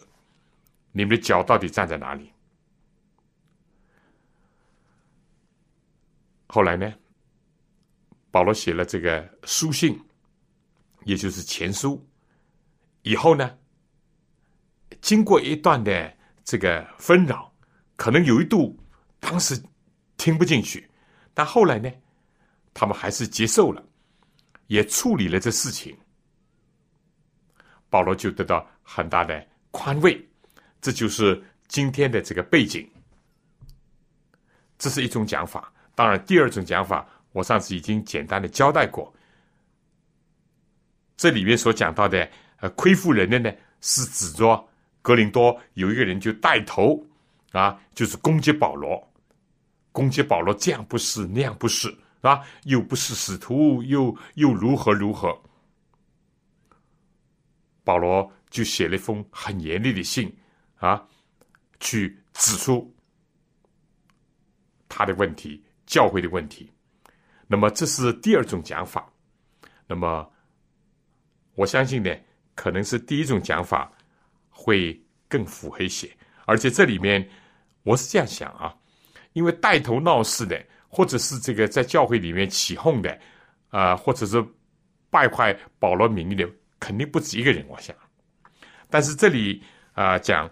[0.91, 2.31] 你们的脚到底站在哪里？
[6.47, 6.93] 后来呢，
[8.31, 9.99] 保罗写了这个书信，
[11.03, 12.05] 也就是前书。
[13.03, 13.57] 以后呢，
[15.01, 17.53] 经过一段的这个纷扰，
[17.95, 18.77] 可能有一度
[19.19, 19.61] 当时
[20.17, 20.89] 听不进去，
[21.33, 21.91] 但后来呢，
[22.73, 23.83] 他们还是接受了。
[24.67, 25.97] 也处理了这事情，
[27.89, 30.23] 保罗就得到很大的宽慰。
[30.79, 32.89] 这就是今天的这个背景。
[34.77, 35.73] 这是一种讲法。
[35.95, 39.11] 当然，第二种讲法，我上次已经简单的交代过。
[41.15, 43.51] 这里面所讲到的，呃，亏负人的呢，
[43.81, 44.63] 是指着
[45.01, 47.03] 格林多有一个人就带头
[47.53, 49.11] 啊，就是攻击保罗，
[49.91, 51.91] 攻击保罗这样不是那样不是。
[52.21, 55.39] 啊，又不是使徒，又又如何如何？
[57.83, 60.35] 保罗就写了一封很严厉的信，
[60.77, 61.07] 啊，
[61.79, 62.93] 去指出
[64.89, 66.69] 他的问题、教会的问题。
[67.47, 69.09] 那么这是第二种讲法。
[69.87, 70.29] 那么
[71.55, 72.13] 我相信呢，
[72.55, 73.89] 可能是第一种讲法
[74.49, 76.11] 会更符合一些。
[76.45, 77.25] 而且这里面
[77.83, 78.75] 我是这样想啊，
[79.31, 80.61] 因为带头闹事的，
[80.97, 83.19] 或者是这个在教会里面起哄的，
[83.69, 84.43] 啊，或者是
[85.11, 87.63] 败坏保罗名誉的，肯定不止一个人。
[87.69, 87.95] 我想，
[88.89, 89.61] 但是这里
[89.93, 90.49] 啊讲，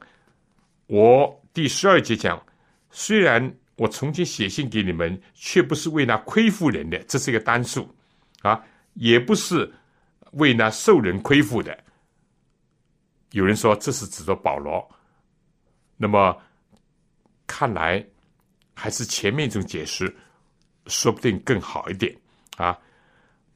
[0.86, 2.40] 我第十二节讲，
[2.92, 3.52] 虽然。
[3.78, 7.94] 我重新写信给你们，却不是为那亏负人的，这是一个单数，
[8.42, 9.70] 啊，也不是
[10.32, 11.78] 为那受人亏负的。
[13.32, 14.90] 有人说这是指着保罗，
[15.98, 16.42] 那么
[17.46, 18.02] 看来
[18.74, 20.06] 还是前面一种解释，
[20.88, 22.16] 说不定更好一点
[22.58, 22.78] 啊。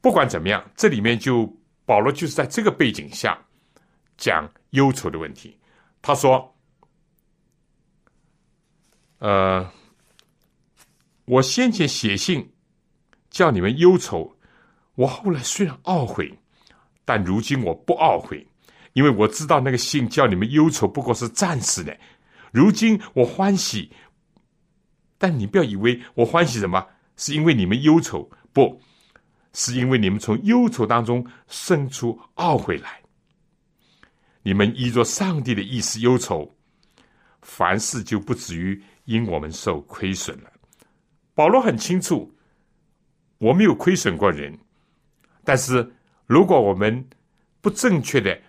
[0.00, 1.46] 不管怎么样，这里面就
[1.84, 3.38] 保罗就是在这个背景下
[4.16, 5.58] 讲忧愁的问题。
[6.02, 6.54] 他说，
[9.18, 9.70] 呃。
[11.26, 12.52] 我先前写信
[13.28, 14.36] 叫你们忧愁，
[14.96, 16.36] 我后来虽然懊悔，
[17.04, 18.44] 但如今我不懊悔，
[18.94, 21.96] 因为我知道那个信叫你们忧愁不过是暂时的。
[22.50, 23.92] 如今我欢喜，
[25.18, 26.84] 但你不要以为我欢喜什么，
[27.20, 28.80] 是因为你们忧愁，不
[29.52, 32.98] 是因为你们从忧愁当中生出懊悔来。
[34.42, 36.50] 你们依着上帝的意思忧愁，
[37.42, 40.50] 凡事就不至于因我们受亏损了。
[41.34, 42.34] 保罗很清楚，
[43.36, 44.58] 我没有亏损过人，
[45.44, 45.92] 但是
[46.24, 47.06] 如果我们
[47.60, 48.40] 不正确的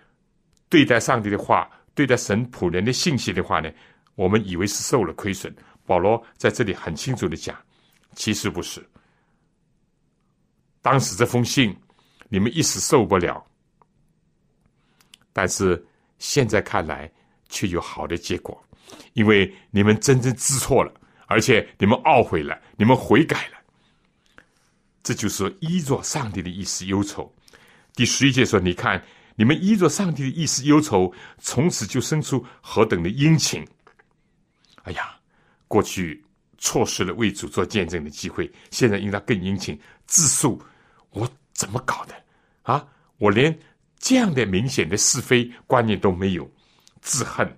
[0.70, 3.70] 对待上帝的话，对待神仆人的信息的话呢，
[4.14, 5.54] 我们以为是受了亏损。
[5.84, 7.54] 保罗在这里很清楚的讲，
[8.14, 8.86] 其实不是。
[10.80, 11.76] 当时这封信
[12.28, 13.44] 你们一时受不了，
[15.32, 15.84] 但是
[16.18, 17.10] 现在看来
[17.48, 18.62] 却有好的结果，
[19.12, 20.92] 因为你们真正知错了。
[21.28, 24.44] 而且你们懊悔了，你们悔改了，
[25.02, 27.34] 这就是依着上帝的意思忧愁。
[27.94, 29.02] 第十一节说：“你看，
[29.34, 33.66] 你们依着上帝的意思忧愁，从此就生出何等的殷勤。”
[34.84, 35.18] 哎呀，
[35.68, 36.22] 过去
[36.62, 39.76] 错失了为主做见证的机会，现在应当更殷勤。
[40.06, 40.62] 自述
[41.10, 42.14] 我怎么搞的
[42.62, 42.86] 啊？
[43.18, 43.58] 我连
[43.98, 46.48] 这样的明显的是非观念都没有，
[47.00, 47.52] 自恨、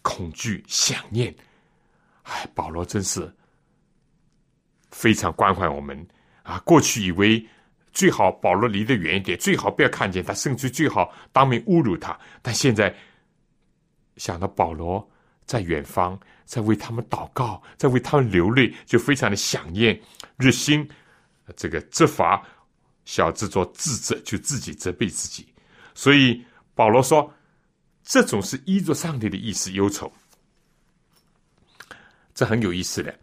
[0.00, 1.34] 恐惧、想念。
[2.22, 3.34] 哎，保罗真是
[4.92, 6.06] 非常关怀我们
[6.44, 6.60] 啊！
[6.60, 7.44] 过去以为
[7.92, 12.16] 最好保罗离得远一点，最好不要看见他，甚至最好当面侮辱他。
[12.42, 12.94] 但现在
[14.16, 15.08] 想到保罗
[15.46, 19.98] 在远方，在为他们祷告，在为他们流泪，就非常的想念，
[20.36, 20.86] 热心
[21.56, 22.44] 这个责罚
[23.04, 25.46] 小制作自责，就自己责备自己。
[25.94, 26.44] 所以
[26.74, 27.32] 保罗说，
[28.02, 30.12] 这种是依着上帝的意思忧愁。
[32.34, 33.18] 这很有意思的，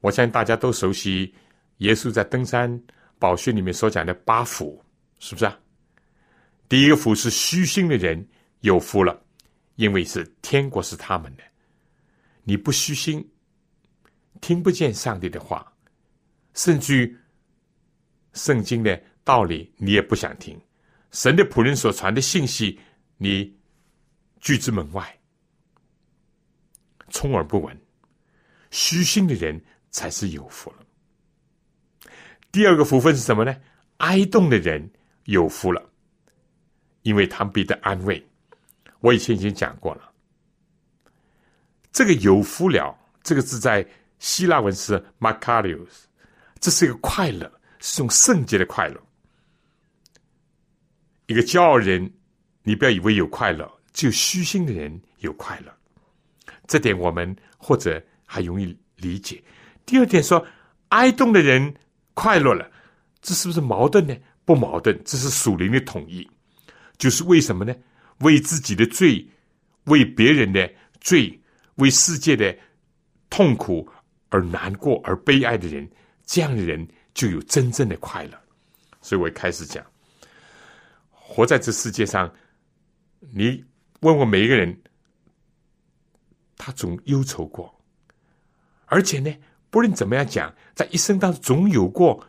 [0.00, 1.32] 我相信大家都熟悉
[1.78, 2.82] 耶稣在登山
[3.18, 4.82] 宝训里面所讲的八福，
[5.20, 5.56] 是不是啊？
[6.68, 8.26] 第一个福是虚心的人
[8.62, 9.21] 有福了，
[9.82, 11.42] 因为是天国是他们的。
[12.44, 13.28] 你不虚心，
[14.40, 15.72] 听不见上帝的话，
[16.54, 17.20] 甚至
[18.32, 20.56] 圣经的道理你也不想听，
[21.10, 22.78] 神的仆人所传的信息
[23.16, 23.58] 你
[24.38, 25.18] 拒之门外，
[27.08, 27.76] 充耳不闻。
[28.70, 29.60] 虚心的人
[29.90, 30.76] 才是有福了。
[32.52, 33.60] 第二个福分是什么呢？
[33.96, 34.88] 哀动的人
[35.24, 35.90] 有福了，
[37.02, 38.24] 因为他们必得安慰。
[39.02, 40.10] 我以前已经讲过了，
[41.92, 43.86] 这个“有福了”这个字在
[44.18, 46.04] 希腊文是 “makarios”，
[46.58, 48.98] 这是一个快乐，是种圣洁的快乐。
[51.26, 52.10] 一个骄傲人，
[52.62, 55.70] 你不要以为有快乐，只有虚心的人有快乐。
[56.66, 58.02] 这点我们或者。
[58.24, 59.44] 还容易理解。
[59.84, 60.42] 第二点说，
[60.88, 61.74] 哀动的人
[62.14, 62.66] 快乐了，
[63.20, 64.16] 这是不是矛盾呢？
[64.46, 66.26] 不矛盾，这是属灵的统一。
[66.96, 67.74] 就是为什么呢？
[68.22, 69.24] 为自己的罪，
[69.84, 71.40] 为别人的罪，
[71.76, 72.56] 为世界的
[73.30, 73.88] 痛苦
[74.30, 75.88] 而难过而悲哀的人，
[76.24, 78.38] 这样的人就有真正的快乐。
[79.00, 79.84] 所以我开始讲，
[81.10, 82.32] 活在这世界上，
[83.32, 83.64] 你
[84.00, 84.80] 问问每一个人，
[86.56, 87.72] 他总忧愁过。
[88.86, 89.34] 而且呢，
[89.70, 92.24] 不论怎么样讲，在一生当中总有过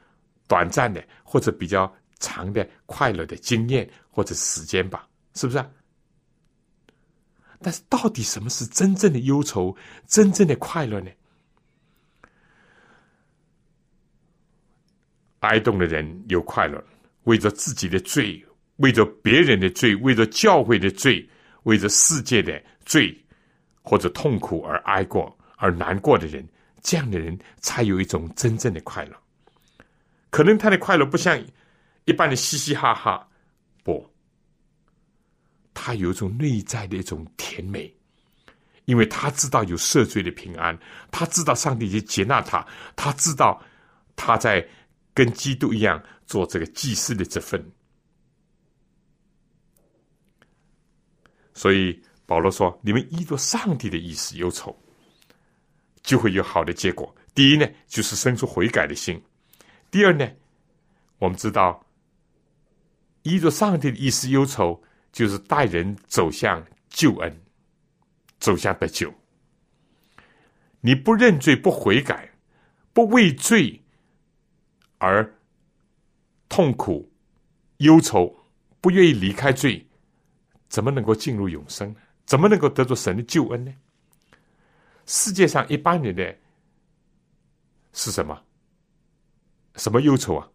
[0.47, 5.69] 短暂的或者比较长的快乐的经验或者时间吧，是不是啊？
[7.63, 11.09] 但是到底什么是真正的忧愁、真正的快乐呢？
[15.39, 16.81] 哀动的人有快乐，
[17.23, 18.45] 为着自己的罪，
[18.77, 21.27] 为着别人的罪，为着教会的罪，
[21.63, 23.13] 为着世界的罪，
[23.81, 26.47] 或者痛苦而哀过而难过的人，
[26.81, 29.17] 这样的人才有一种真正的快乐。
[30.29, 31.37] 可能他的快乐不像
[32.05, 33.27] 一般的嘻嘻哈哈，
[33.83, 34.12] 不，
[35.73, 37.93] 他有一种内在的一种甜美，
[38.85, 40.77] 因为他知道有赦罪的平安，
[41.11, 42.65] 他知道上帝已经接纳他，
[42.95, 43.61] 他知道
[44.15, 44.67] 他在
[45.13, 47.63] 跟基督一样做这个祭司的这份。
[51.53, 54.75] 所以保罗说：“你们依着上帝的意思忧愁，
[56.01, 57.15] 就会有好的结果。
[57.35, 59.19] 第一呢，就是生出悔改的心；
[59.91, 60.27] 第二呢，
[61.19, 61.85] 我们知道
[63.21, 64.81] 依着上帝的意思忧愁，
[65.13, 67.41] 就是带人走向救恩，
[68.39, 69.13] 走向得救。
[70.81, 72.29] 你不认罪、不悔改、
[72.91, 73.81] 不畏罪
[74.97, 75.33] 而
[76.49, 77.09] 痛苦、
[77.77, 78.35] 忧愁，
[78.81, 79.87] 不愿意离开罪。”
[80.67, 81.95] 怎么能够进入永生？
[82.25, 83.71] 怎么能够得到神的救恩呢？
[85.05, 86.35] 世界上一般人的
[87.91, 88.41] 是什么？
[89.75, 90.49] 什么忧愁啊？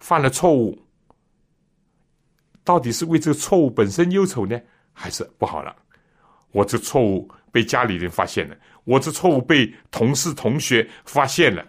[0.00, 0.78] 犯了错误，
[2.68, 4.60] 到底是为这个错误本身忧愁呢，
[4.92, 5.74] 还是不好了？
[6.50, 8.54] 我这错误被家里人发现了，
[8.84, 11.66] 我这错误被同事同学发现了，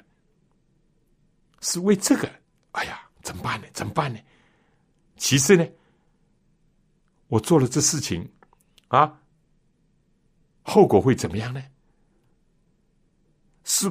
[1.61, 2.29] 是为这个？
[2.71, 3.67] 哎呀，怎么办呢？
[3.71, 4.19] 怎么办呢？
[5.15, 5.65] 其次呢？
[7.29, 8.29] 我做了这事情，
[8.89, 9.21] 啊，
[10.63, 11.63] 后果会怎么样呢？
[13.63, 13.89] 是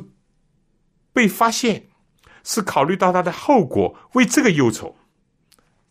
[1.15, 1.89] 被发现，
[2.45, 4.95] 是考虑到他的后果，为这个忧愁。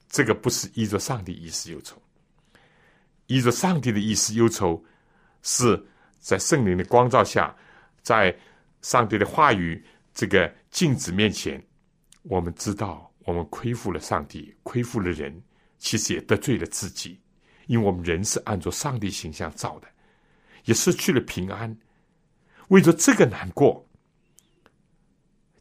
[0.09, 2.01] 这个不是依着上帝意思忧愁，
[3.25, 4.83] 依着上帝的意思忧愁，
[5.41, 5.85] 是
[6.17, 7.55] 在圣灵的光照下，
[8.01, 8.35] 在
[8.81, 11.61] 上帝的话语这个镜子面前，
[12.23, 15.43] 我们知道我们亏负了上帝，亏负了人，
[15.77, 17.19] 其实也得罪了自己。
[17.65, 19.87] 因为我们人是按照上帝形象造的，
[20.63, 21.77] 也失去了平安，
[22.69, 23.85] 为着这个难过，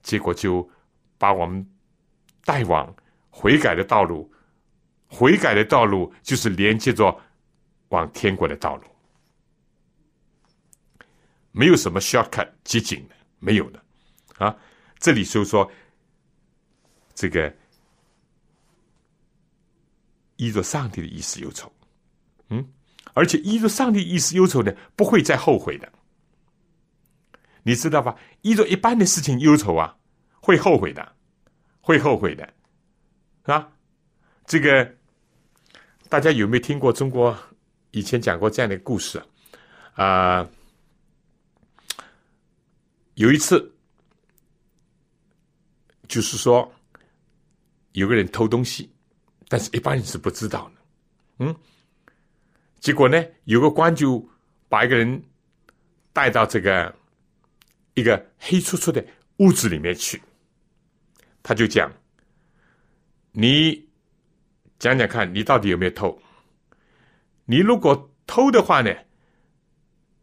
[0.05, 0.71] 结果就
[1.19, 1.69] 把我们
[2.45, 2.95] 带往
[3.29, 4.33] 悔改的道路。
[5.17, 7.19] 悔改的道路就是连接着
[7.89, 8.85] 往天国的道路，
[11.53, 13.83] 没有什么 shortcut 捷径的，没有的
[14.37, 14.55] 啊！
[14.99, 15.71] 这里就说
[17.15, 17.55] 这个
[20.37, 21.73] 依着上帝的意思忧愁。
[22.51, 22.69] 嗯，
[23.15, 25.91] 而且依着上帝意思忧愁呢，不会再后悔的。
[27.63, 28.17] 你知道吧？
[28.43, 29.97] 依着一般的事情忧愁啊，
[30.43, 31.17] 会后悔的，
[31.81, 32.53] 会后悔的，
[33.45, 33.73] 啊，
[34.45, 34.96] 这个
[36.09, 37.37] 大家有没有听过中国
[37.91, 39.21] 以前讲过这样的故事
[39.95, 40.49] 啊？
[43.15, 43.73] 有一次，
[46.07, 46.71] 就是说
[47.93, 48.91] 有个人偷东西，
[49.49, 50.75] 但是一般人是不知道的，
[51.39, 51.57] 嗯。
[52.79, 54.23] 结果呢，有个官就
[54.69, 55.21] 把一个人
[56.13, 56.95] 带到这个
[57.95, 59.05] 一个黑粗粗的
[59.39, 60.23] 屋子里面去，
[61.43, 61.91] 他就讲
[63.33, 63.86] ：“你
[64.79, 66.21] 讲讲看，你到底有没有偷？
[67.45, 68.93] 你如果偷的话呢，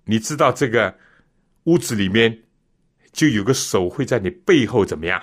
[0.06, 0.98] 你知道这个
[1.64, 2.44] 屋子里面
[3.12, 5.22] 就有个手会在你背后怎么样？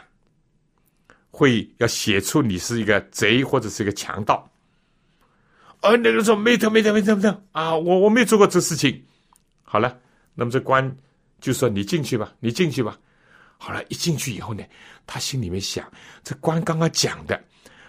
[1.31, 4.51] 会要写出你是一个贼或者是一个强盗。”
[5.83, 7.75] 而那个说没偷没偷没偷没偷啊！
[7.75, 9.03] 我我没做过这事情。
[9.63, 9.99] 好了，
[10.35, 10.95] 那么这官
[11.41, 12.99] 就说你进去吧，你进去吧。
[13.57, 14.63] 好了，一进去以后呢，
[15.07, 15.91] 他心里面想：
[16.23, 17.43] 这官刚刚讲的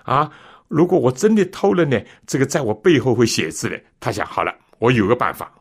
[0.03, 0.31] 啊，
[0.71, 3.79] 如果我真的偷了呢，这个在我背后会写字的。
[3.99, 5.53] 他想好了，我有个办法，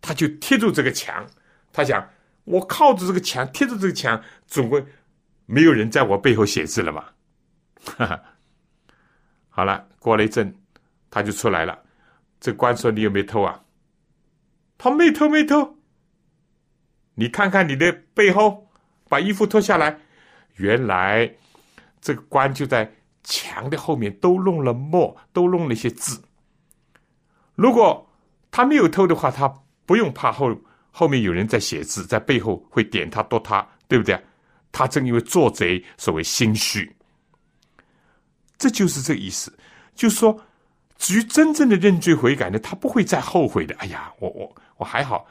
[0.00, 1.24] 他就贴住这个墙。
[1.72, 2.04] 他想，
[2.42, 4.84] 我靠着这个墙，贴住这个墙，总归
[5.46, 7.14] 没有人在我背后写字了吧？
[7.84, 8.20] 哈哈。
[9.48, 10.52] 好了，过了一阵。
[11.12, 11.76] 他就出来了，
[12.38, 13.64] 这官说：“你有没有偷啊？”
[14.78, 15.76] 他没偷，没偷。
[17.16, 18.70] 你看看你的背后，
[19.08, 19.98] 把衣服脱下来，
[20.54, 21.34] 原来
[22.00, 26.20] 这个官就在墙的后面都弄了墨，都弄了一些字。
[27.54, 28.08] 如果
[28.50, 29.52] 他没有偷的话，他
[29.86, 30.56] 不用怕后
[30.90, 34.20] 后面有人在写字，在背后会点他、剁他，对不对？
[34.72, 36.90] 他正因为做贼，所谓心虚。
[38.58, 39.56] 这就是这意思，
[39.94, 40.40] 就说。
[40.98, 43.74] 至于真正的认罪悔改呢，他不会再后悔的。
[43.76, 45.26] 哎呀，我我我还好，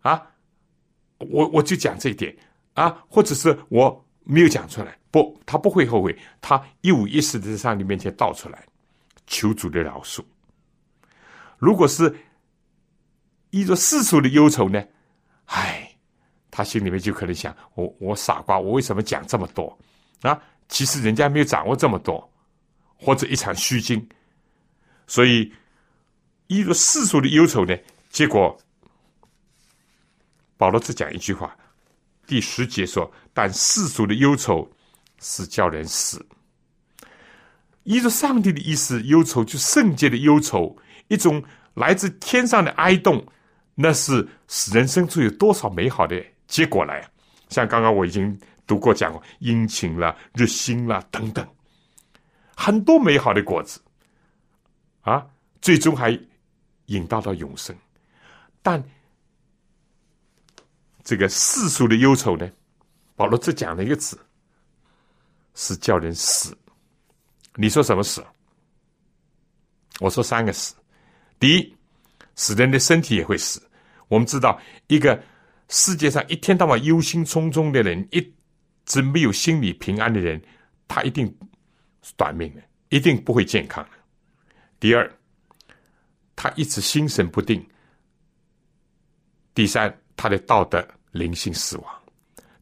[0.00, 0.22] 啊，
[1.18, 2.34] 我我就讲这一点
[2.72, 8.66] 啊，或者是我没有讲出来，不，他不会后悔，他一五一十的在上帝面前道出来，
[9.28, 10.20] 求主的饶恕。
[11.58, 12.12] 如果是
[13.50, 14.84] 依着世俗的忧愁呢，
[15.44, 15.88] 唉，
[16.50, 19.78] 他心里面就可能想：我我傻瓜，我为什么讲这么多
[20.22, 20.42] 啊？
[20.68, 22.28] 其实人家没有掌握这么多，
[22.96, 24.04] 或者一场虚惊。
[25.06, 25.52] 所以，
[26.48, 27.76] 依着世俗的忧愁呢，
[28.10, 28.58] 结果
[30.56, 31.56] 保罗只讲一句话，
[32.26, 34.68] 第十节说：“但世俗的忧愁
[35.20, 36.24] 是叫人死。”
[37.84, 40.76] 依着上帝的意思，忧愁就圣洁的忧愁，
[41.08, 41.42] 一种
[41.74, 43.24] 来自天上的哀动，
[43.76, 47.08] 那是使人生出有多少美好的结果来啊！
[47.48, 51.46] 像刚刚我已经读过讲过，殷勤啦、热心啦等等，
[52.56, 53.80] 很多美好的果子
[55.02, 55.24] 啊，
[55.60, 56.18] 最终还
[56.86, 57.76] 引导到永生。
[58.62, 58.82] 但
[61.06, 62.50] 这个世俗的忧愁呢？
[63.14, 64.18] 保罗只讲了一个字，
[65.54, 66.58] 是叫人死。
[67.54, 68.26] 你说什么死？
[70.00, 70.74] 我说三个死。
[71.38, 71.76] 第一，
[72.34, 73.62] 死人的身体也会死。
[74.08, 75.22] 我们知道，一个
[75.68, 78.34] 世界上一天到晚忧心忡忡的人，一
[78.84, 80.42] 直没有心理平安的人，
[80.88, 81.32] 他一定
[82.16, 83.90] 短命的，一定不会健康的。
[84.80, 85.08] 第二，
[86.34, 87.64] 他一直心神不定。
[89.54, 90.84] 第三，他的道德
[91.16, 92.02] 灵性死亡，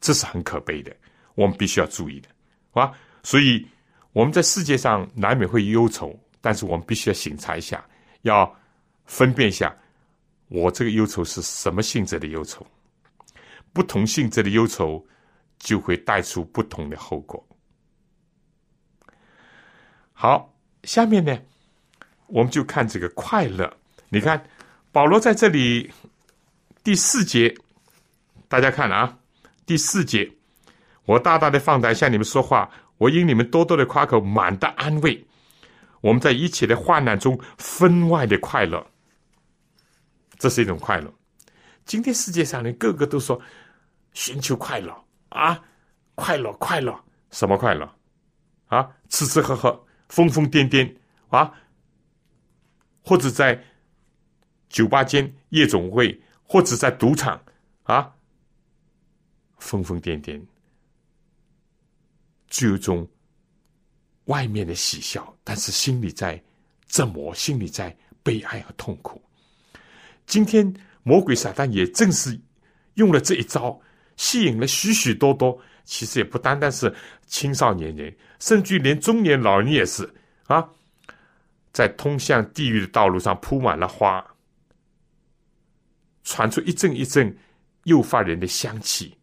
[0.01, 0.95] 这是很可悲的，
[1.35, 2.29] 我们必须要注意的，
[2.81, 2.93] 啊，
[3.23, 3.67] 所以。
[4.15, 7.85] 我们在世界上难免会忧愁，但是我们必须要醒察一下，
[8.23, 8.49] 要
[9.07, 9.77] 分辨一下，
[10.47, 12.65] 我这个忧愁是什么性质的忧愁。
[13.73, 15.05] 不同性质的忧愁
[15.59, 17.45] 就会带出不同的后果。
[20.13, 20.49] 好，
[20.85, 21.37] 下面呢，
[22.29, 23.69] 我们就看这个快乐。
[24.09, 24.41] 你看，
[24.93, 25.91] 保罗在这里
[26.85, 27.53] 第四节，
[28.49, 29.19] 大家看啊，
[29.67, 30.31] 第四节，
[31.05, 32.71] 我大大的放胆向你们说话。
[32.99, 35.27] 我因你们多多的夸口，满的安慰。
[36.01, 38.87] 我们在一切的患难中分外的快乐，
[40.39, 41.13] 这是一种快乐。
[41.85, 43.41] 今天世界上人个个都说
[44.13, 44.95] 寻求快乐
[45.31, 45.61] 啊，
[46.15, 46.99] 快乐快乐，
[47.31, 47.91] 什么快乐
[48.67, 48.89] 啊？
[49.09, 50.95] 吃吃喝喝，疯疯癫癫
[51.31, 51.53] 啊，
[53.03, 53.61] 或者在
[54.69, 57.41] 酒吧间、夜总会，或者在赌场
[57.83, 58.14] 啊，
[59.65, 60.41] 疯疯癫癫。
[62.49, 63.09] 就有种
[64.27, 66.41] 外面的喜笑，但是心里在
[66.87, 69.21] 折磨，心里在悲哀和痛苦。
[70.27, 72.39] 今天魔鬼撒旦也正是
[72.95, 73.81] 用了这一招，
[74.17, 76.95] 吸引了许许多多，其实也不单单是
[77.27, 80.09] 青少年人，甚至连中年老人也是
[80.47, 80.69] 啊，
[81.73, 84.25] 在通向地狱的道路上铺满了花，
[86.23, 87.37] 传出一阵一阵
[87.85, 89.17] 诱发人的香气，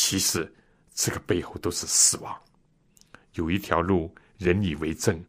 [0.00, 0.48] 其实
[0.94, 2.32] 这个背后都是死亡。
[3.32, 5.20] 有一条路，人以为正，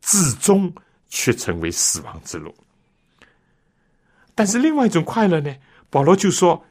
[0.00, 0.74] 至终
[1.08, 2.52] 却成为死亡之路。
[4.34, 5.54] 但是另外一种快乐呢？
[5.88, 6.64] 保罗就说，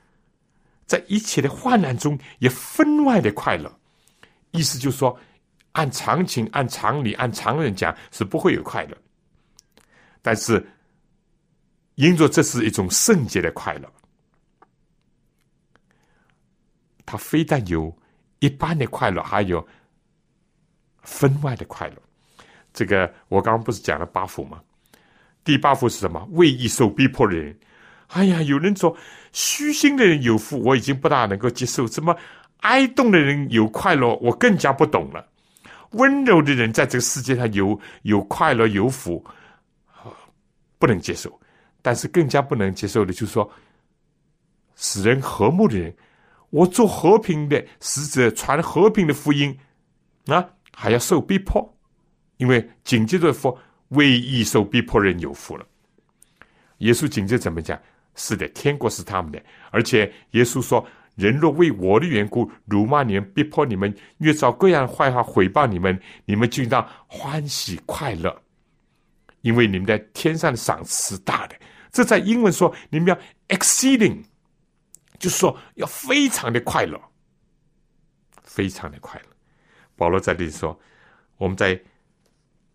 [0.85, 3.73] 在一切的患难中也分外的快乐。
[4.51, 5.17] 意思就是说，
[5.71, 8.97] 按常情、按常理、按常人讲是不会有快乐，
[10.21, 10.69] 但是
[11.95, 13.89] 因着这是一种圣洁的快乐，
[17.07, 17.91] 他非但有
[18.37, 19.67] 一般的快乐，还有。
[21.03, 21.95] 分外的快乐，
[22.73, 24.61] 这个我刚刚不是讲了八福吗？
[25.41, 26.27] 第八福是什么？
[26.31, 27.57] 为义受逼迫的人。
[28.07, 28.93] 哎呀，有人说
[29.31, 32.13] 虚心的人有福，我已经不大能够接受；怎么
[32.57, 35.25] 哀动的人有快乐，我更加不懂了。
[35.91, 39.23] 温柔的人在这个世界上有有快乐有福，
[40.77, 41.39] 不能接受。
[41.81, 43.49] 但是更加不能接受的，就是说
[44.75, 45.95] 使人和睦的人，
[46.49, 49.57] 我做和平的使者，传和平的福音
[50.27, 50.49] 啊。
[50.79, 51.75] 还要受逼迫，
[52.37, 55.65] 因为紧接着说为义受逼迫人有福了。
[56.77, 57.81] 耶稣紧接着怎么讲？
[58.13, 59.41] 是的，天国是他们的。
[59.71, 60.85] 而且耶稣说
[61.17, 68.39] ：“人若为我的缘故辱骂你们、逼迫你们、越造各样坏话毁谤你们，你们就当欢喜快乐，
[69.41, 71.55] 因为你们在天上的赏赐大的。”
[71.91, 73.17] 这在英文说，你们要
[73.47, 74.17] exceeding，
[75.19, 76.99] 就是说要非常的快乐，
[78.43, 79.25] 非常的快乐。
[79.95, 80.79] 保罗在这里说
[81.37, 81.79] ：“我们在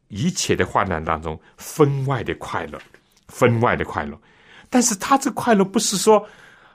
[0.09, 2.80] 一切的患难当中分外的快乐，
[3.28, 4.20] 分外的快乐。
[4.68, 6.26] 但是他这快乐不是说，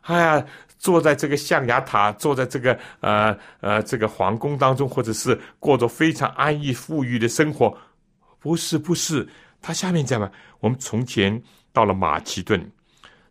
[0.01, 0.45] 哎呀，
[0.79, 7.77] 坐在这个象牙塔，坐在这个呃呃这个皇宫当中，或者是过着非常安逸富裕的生活。
[8.39, 9.27] 不是，不是。
[9.61, 11.41] 他下面讲嘛，我们从前
[11.73, 12.71] 到了马其顿，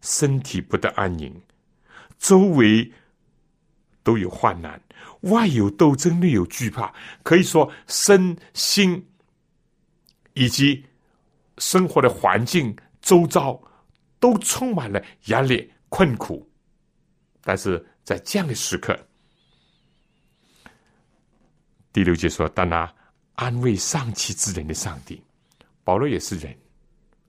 [0.02, 1.34] 身体不得安宁，
[2.18, 2.92] 周围
[4.02, 4.80] 都有患难。”
[5.22, 9.04] 外有斗争，内有惧怕，可以说身心
[10.34, 10.84] 以及
[11.58, 13.60] 生活的环境周遭
[14.20, 16.48] 都充满了压力困苦。
[17.42, 18.96] 但是在这样的时刻，
[21.92, 22.92] 第六节说：“但那
[23.34, 25.20] 安慰丧气之人的上帝，
[25.82, 26.56] 保罗也是人，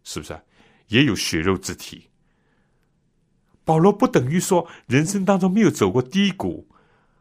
[0.03, 0.39] 是不是？
[0.87, 2.07] 也有血肉之体，
[3.67, 6.65] 保罗不等于说人生当中没有走过低谷。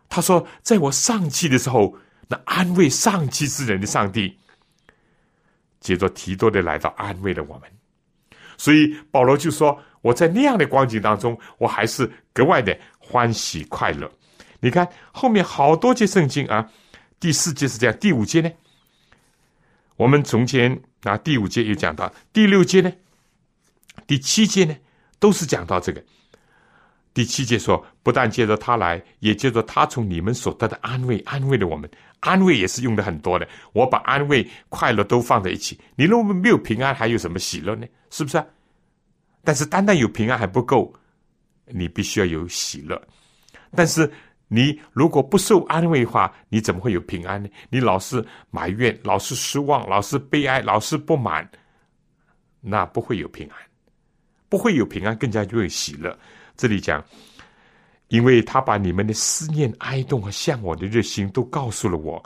[0.08, 4.38] 他说，在我丧气的时候，那安慰丧气之人的上帝，
[5.80, 7.68] 接着提多的来到安慰了我们。
[8.56, 14.08] 所以保罗就说：“我在那样的光景当中，我还是格外的欢喜快乐。”
[14.60, 16.70] 你看后面好多节圣经啊，
[17.18, 18.50] 第四节是这样，第五节呢，
[19.96, 22.92] 我们从前啊第五节也讲到，第六节呢，
[24.06, 24.76] 第七节呢，
[25.18, 26.00] 都是讲到这个。
[27.16, 31.90] 第七节说：“不但借着他来，也借着他从你们所得的安慰，安慰了我们。
[32.20, 33.48] 安慰也是用的很多的。
[33.72, 35.80] 我把安慰、快乐都放在一起。
[35.96, 37.86] 你认为没有平安，还有什么喜乐呢？
[38.10, 38.44] 是不是？
[39.42, 40.92] 但是单单有平安还不够，
[41.64, 43.00] 你必须要有喜乐。
[43.74, 44.12] 但是
[44.48, 47.48] 你如果不受安慰的话，你怎么会有平安呢？
[47.70, 51.50] 你老是埋怨，老是失望，老是悲哀，老是不满，
[52.60, 53.56] 那不会有平安，
[54.50, 56.14] 不会有平安，更加就会喜乐。
[56.56, 57.04] 这里讲。”
[58.08, 62.24] 因为他把你们的思念、哀动和向往的热心都告诉了我，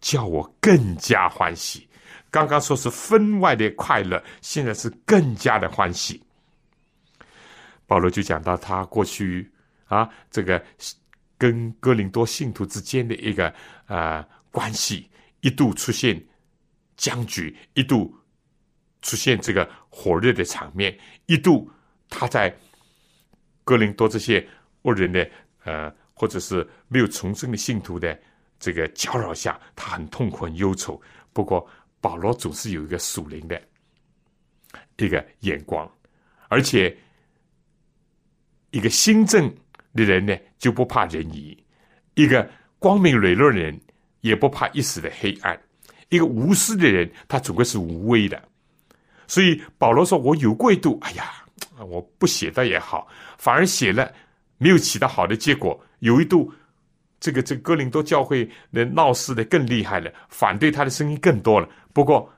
[0.00, 1.88] 叫我更加欢喜。
[2.32, 6.20] 刚刚说是分外的快乐，现在是更加的欢喜。
[7.86, 9.48] 保罗就讲到他过去
[9.86, 10.60] 啊，这个
[11.38, 13.54] 跟哥林多信徒之间的一个
[13.86, 15.08] 呃关系，
[15.42, 16.20] 一度出现
[16.96, 18.12] 僵局，一度
[19.00, 21.70] 出现这个火热的场面，一度
[22.08, 22.52] 他在
[23.64, 24.46] 哥林多这些。
[24.84, 25.30] 恶人的
[25.64, 28.18] 呃，或者是没有重生的信徒的
[28.58, 30.98] 这个搅扰下，他很痛苦、很忧愁。
[31.34, 31.68] 不过
[32.00, 33.60] 保罗总是有一个属灵的
[34.96, 35.86] 一个眼光，
[36.48, 36.96] 而且
[38.70, 39.54] 一个新正
[39.94, 41.54] 的人呢，就不怕人疑；
[42.14, 43.78] 一个光明磊落的人，
[44.22, 45.54] 也不怕一时的黑暗；
[46.08, 48.42] 一个无私的人，他总归是无畏的。
[49.26, 51.44] 所以保罗说：“我有过一度，哎呀，
[51.84, 53.06] 我不写的也好，
[53.38, 54.12] 反而写了。”
[54.62, 55.82] 没有起到好的结果。
[56.00, 56.52] 有一度，
[57.18, 61.66] 这个这个哥林多教会的闹事的更厉害了，反对他的声音更多了。
[61.94, 62.30] 不过，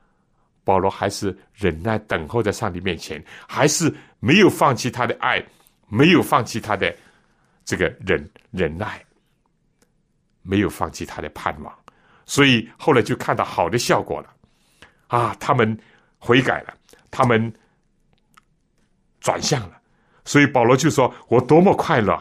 [0.62, 5.44] 保罗还是忍耐等候在上帝面前，还是没有放弃他的爱，
[5.88, 6.94] 没有放弃他的
[7.64, 9.04] 这个忍忍耐，
[10.42, 11.76] 没有放弃他的盼望。
[12.24, 14.32] 所以后来就看到好的效果了。
[15.08, 15.76] 啊，他们
[16.20, 16.72] 悔改了，
[17.10, 17.52] 他们
[19.22, 19.78] 转向了。
[20.24, 22.20] 所以保罗就说：“我多么快乐！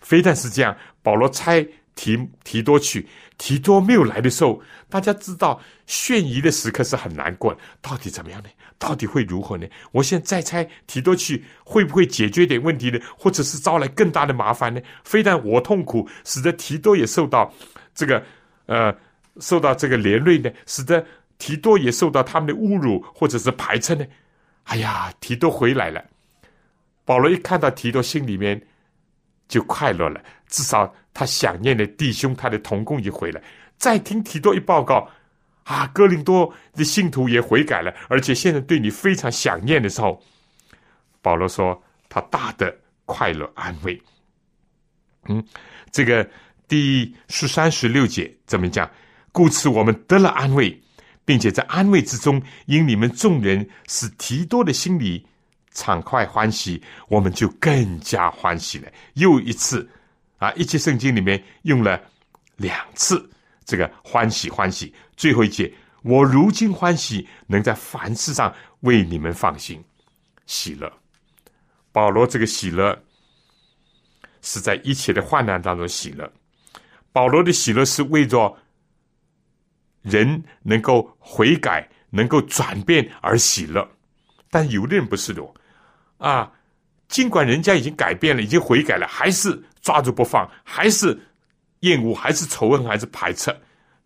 [0.00, 3.06] 非但是这样，保罗猜提提多去，
[3.38, 7.56] 提多没有来的时候，大家知道悬疑的时刻是很难过。
[7.80, 8.48] 到底怎么样呢？
[8.78, 9.66] 到底会如何呢？
[9.92, 12.98] 我现在再猜提多去，会不会解决点问题呢？
[13.16, 14.80] 或者是招来更大的麻烦呢？
[15.04, 17.52] 非但我痛苦，使得提多也受到
[17.94, 18.22] 这个
[18.66, 18.94] 呃
[19.40, 21.04] 受到这个连累呢，使得
[21.38, 24.04] 提多也受到他们的侮辱或者是排斥呢？
[24.64, 26.04] 哎呀，提多回来了。”
[27.06, 28.60] 保罗一看到提多，心里面
[29.48, 30.20] 就快乐了。
[30.48, 33.40] 至少他想念的弟兄，他的同工已回来。
[33.78, 35.08] 再听提多一报告，
[35.62, 40.20] 啊，哥林多的信徒也悔改了，而且现在对你非常想念的时候，
[41.22, 44.02] 保罗说他大的快乐安慰。
[45.28, 45.42] 嗯，
[45.92, 46.28] 这个
[46.66, 48.90] 第十三十六节怎么讲？
[49.30, 50.76] 故此我们得了安慰，
[51.24, 55.24] 并且在安慰之中，因你们众人使提多的心里。
[55.76, 58.90] 畅快欢喜，我们就更加欢喜了。
[59.14, 59.86] 又一次，
[60.38, 62.02] 啊，一节圣经里面用了
[62.56, 63.28] 两次
[63.66, 64.92] 这个欢喜欢喜。
[65.16, 65.70] 最后一节，
[66.02, 69.84] 我如今欢喜，能在凡事上为你们放心，
[70.46, 70.90] 喜乐。
[71.92, 72.98] 保罗这个喜乐
[74.40, 76.32] 是在一切的患难当中喜乐。
[77.12, 78.56] 保罗的喜乐是为着
[80.00, 83.86] 人能够悔改、能够转变而喜乐，
[84.50, 85.42] 但有的人不是的。
[86.18, 86.50] 啊，
[87.08, 91.18] 尽管人家已经改变了，已经悔改了，还是抓住不放，还是
[91.80, 93.54] 厌恶，还是仇恨，还是排斥，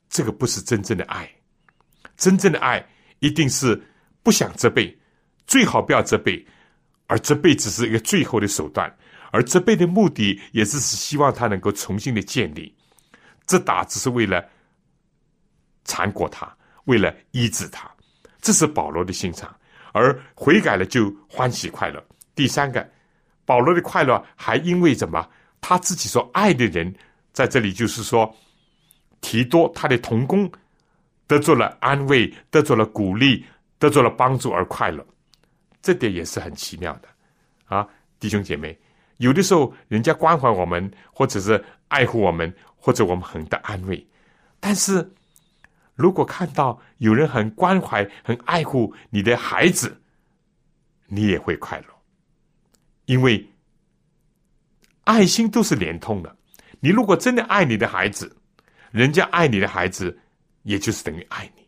[0.09, 1.31] 这个不是真正的爱。
[2.17, 2.85] 真正的爱
[3.21, 3.81] 一定是
[4.23, 4.99] 不想责备，
[5.47, 6.45] 最好不要责备，
[7.07, 8.95] 而责备只是一个最后的手段，
[9.31, 12.75] 而责备的目的也只是希望他能够重新的建立。
[13.47, 14.45] 这打只是为了
[15.85, 16.55] 缠过他，
[16.85, 17.91] 为了医治他，
[18.41, 19.55] 这是保罗的心肠。
[19.93, 22.03] 而悔改了就欢喜快乐。
[22.35, 22.89] 第三个，
[23.45, 25.29] 保罗的快乐还因为什么？
[25.61, 26.95] 他自己说爱的人
[27.33, 28.35] 在这里，就是说
[29.21, 30.51] 提多他的同工
[31.27, 33.45] 得做了安慰，得做了鼓励，
[33.79, 35.05] 得做了帮助而快乐。
[35.83, 37.09] 这点也是很奇妙的
[37.67, 37.87] 啊，
[38.19, 38.79] 弟兄姐妹，
[39.19, 44.07] 有的时候人家关怀我们，或者是爱护我们，或者我们很得安慰，
[44.59, 45.09] 但是。
[45.95, 50.01] 如果看到有人很关怀、很爱护你的孩子，
[51.07, 51.87] 你也会快乐，
[53.07, 53.47] 因为
[55.05, 56.37] 爱心都是连通的。
[56.81, 58.35] 你如果真的爱你的孩子，
[58.91, 60.19] 人家爱你的孩子，
[60.63, 61.63] 也就是等于爱你。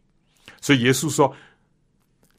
[0.61, 1.35] 所以耶稣说：“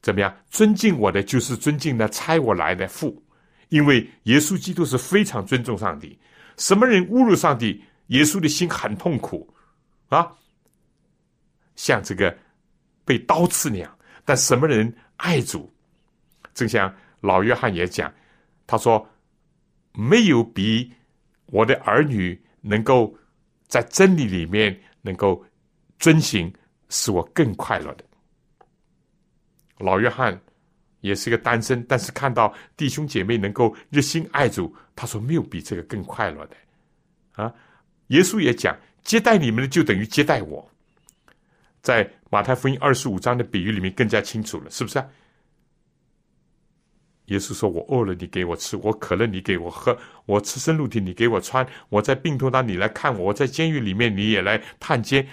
[0.02, 0.34] 怎么样？
[0.50, 3.22] 尊敬我的，就是尊敬那差我来的父。
[3.68, 6.18] 因为耶稣基督是非常尊重上帝。
[6.56, 9.52] 什么人侮辱上帝，耶稣的心很痛苦
[10.08, 10.32] 啊，
[11.76, 12.36] 像这个
[13.04, 13.98] 被刀刺那样。
[14.24, 15.70] 但什么人爱主，
[16.54, 18.12] 正像老约翰也讲，
[18.66, 19.06] 他说：
[19.92, 20.92] 没有比
[21.46, 23.14] 我的儿女能够
[23.68, 25.44] 在真理里面能够
[25.98, 26.52] 遵行，
[26.88, 28.04] 使我更快乐的。
[29.78, 30.40] 老约翰
[31.00, 36.56] 也是个单身，但是看到弟兄姐妹能够热心爱主，他说没有比这个更快乐的
[37.32, 37.52] 啊！
[38.06, 40.70] 耶稣也讲，接待你们的就等于接待我。
[41.84, 45.06] 在马太福音二十五章的比喻里面更加清楚了，是不是啊？
[47.26, 55.26] 耶稣说：“我饿了，你给我吃；我渴了，你给我喝；我赤身露体，你给我穿；我在病痛当你来看我；我在监狱里面，你也来探监。”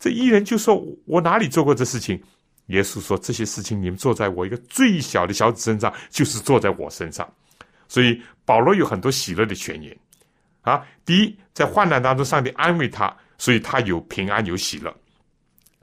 [0.00, 2.18] 这一人就说：“我哪里做过这事情？”
[2.68, 7.30] 耶稣说：“这些事情你们做在我一个最小的小子身上，就是做在我身上。”
[7.86, 9.94] 所以保罗有很多喜乐的宣言
[10.62, 10.86] 啊。
[11.04, 14.90] 第一，在患难当中，上帝安慰他，所以他有平安有喜乐；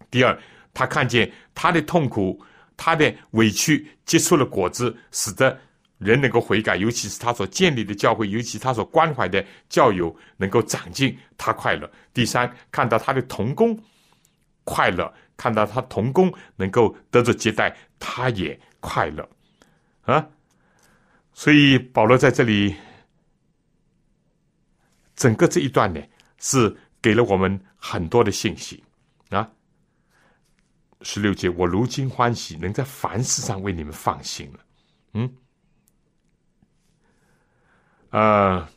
[0.09, 0.37] 第二，
[0.73, 2.43] 他看见他的痛苦。
[2.81, 5.59] 他的委屈结出了果子，使得
[5.97, 11.91] 人能够悔改，尤其是他所建立的教会，尤其他所关怀的教友能够长进，他快乐。
[12.13, 13.77] 第三，看到他的童工
[14.63, 19.29] 快乐，看到他童工能够得着接待，他也快乐
[20.03, 20.25] 啊。
[21.33, 22.73] 所以保罗在这里
[25.17, 26.01] 整个这一段呢，
[26.37, 28.81] 是给了我们很多的信息。
[31.01, 34.59] 十六节，我如今欢喜，能在凡事上为你们放心了。
[35.13, 35.31] 嗯，
[38.09, 38.67] 呃，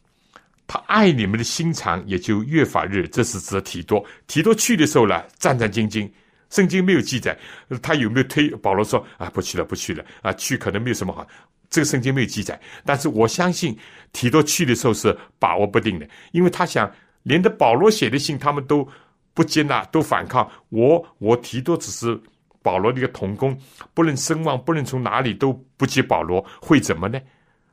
[0.69, 3.05] 他爱你们的心肠也就越发热。
[3.09, 6.09] 这是指提多，提多去的时候呢，战战兢兢。
[6.49, 7.37] 圣经没有记载
[7.83, 11.27] 他有没有推保罗说啊，不去了，不去了啊，去可能没有什么好。
[11.71, 13.77] 这个圣经没有记载，但是我相信
[14.13, 16.89] 提多去的时候是把握不定的，因为他想
[17.25, 18.89] 连的保罗写的信他们都。
[19.35, 21.05] 不接纳，都反抗我。
[21.19, 22.21] 我提多只是
[22.63, 23.59] 保罗的一个童工，
[23.95, 27.21] 不论声望，不论从哪里都不接保罗，会怎么呢？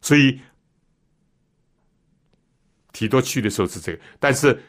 [0.02, 0.40] 所以
[2.94, 4.60] 提多去的时候是这个，但是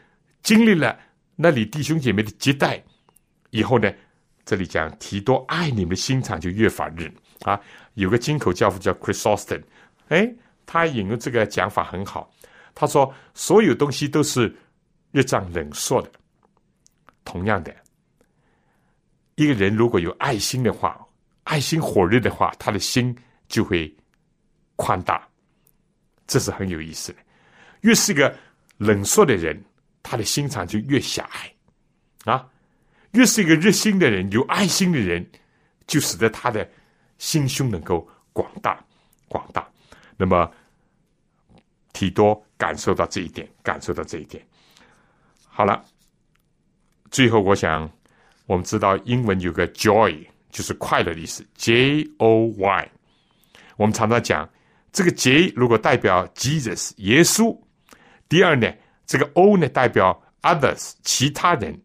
[0.43, 0.97] 经历了
[1.35, 2.83] 那里弟兄姐妹的接待
[3.49, 3.91] 以后呢，
[4.45, 7.09] 这里讲提多爱你们的心肠就越发热
[7.41, 7.59] 啊。
[7.95, 9.61] 有个金口教父叫 Chrysostom，
[10.09, 10.31] 哎，
[10.65, 12.31] 他引用这个讲法很好。
[12.75, 14.55] 他说所有东西都是
[15.11, 16.11] 热胀冷缩的。
[17.23, 17.75] 同样的，
[19.35, 20.99] 一个人如果有爱心的话，
[21.43, 23.15] 爱心火热的话，他的心
[23.47, 23.93] 就会
[24.75, 25.27] 宽大，
[26.27, 27.19] 这是很有意思的。
[27.81, 28.35] 越是个
[28.77, 29.63] 冷缩的人，
[30.03, 32.49] 他的心肠就越狭隘啊；
[33.11, 35.25] 越是一个热心的人、有爱心的人，
[35.87, 36.69] 就使得他的
[37.17, 38.83] 心胸能够广大、
[39.27, 39.67] 广大。
[40.17, 40.51] 那么，
[41.93, 44.45] 提多感受到这一点，感受到这一点。
[45.47, 45.85] 好了。
[47.11, 47.91] 最后，我想，
[48.45, 52.91] 我们知道英文有个 joy，就是快乐的意思，J O Y。
[53.75, 54.49] 我们常常讲，
[54.93, 57.59] 这个 J 如果代表 Jesus 耶稣，
[58.29, 58.71] 第二呢，
[59.05, 61.77] 这个 O 呢代表 others 其他人，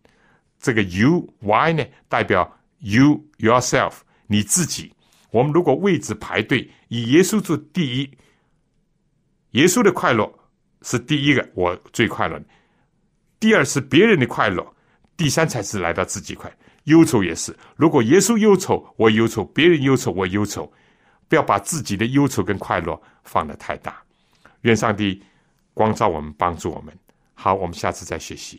[0.61, 3.95] 这个 U Y 呢代表 you yourself
[4.29, 4.93] 你自己。
[5.33, 8.11] 我们如果位置排队，以耶稣做第一，
[9.51, 10.33] 耶稣的快乐
[10.83, 12.41] 是第一个，我最快乐。
[13.41, 14.65] 第二是别人的快乐。
[15.17, 16.55] 第三才是来到自己快，
[16.85, 17.57] 忧愁也是。
[17.75, 20.71] 如果耶稣忧愁，我忧愁；别人忧愁，我忧愁。
[21.29, 24.01] 不要把自己的忧愁跟快乐放得太大。
[24.61, 25.21] 愿上帝
[25.75, 26.97] 光照我们，帮助我们。
[27.35, 28.55] 好，我们下次再学习。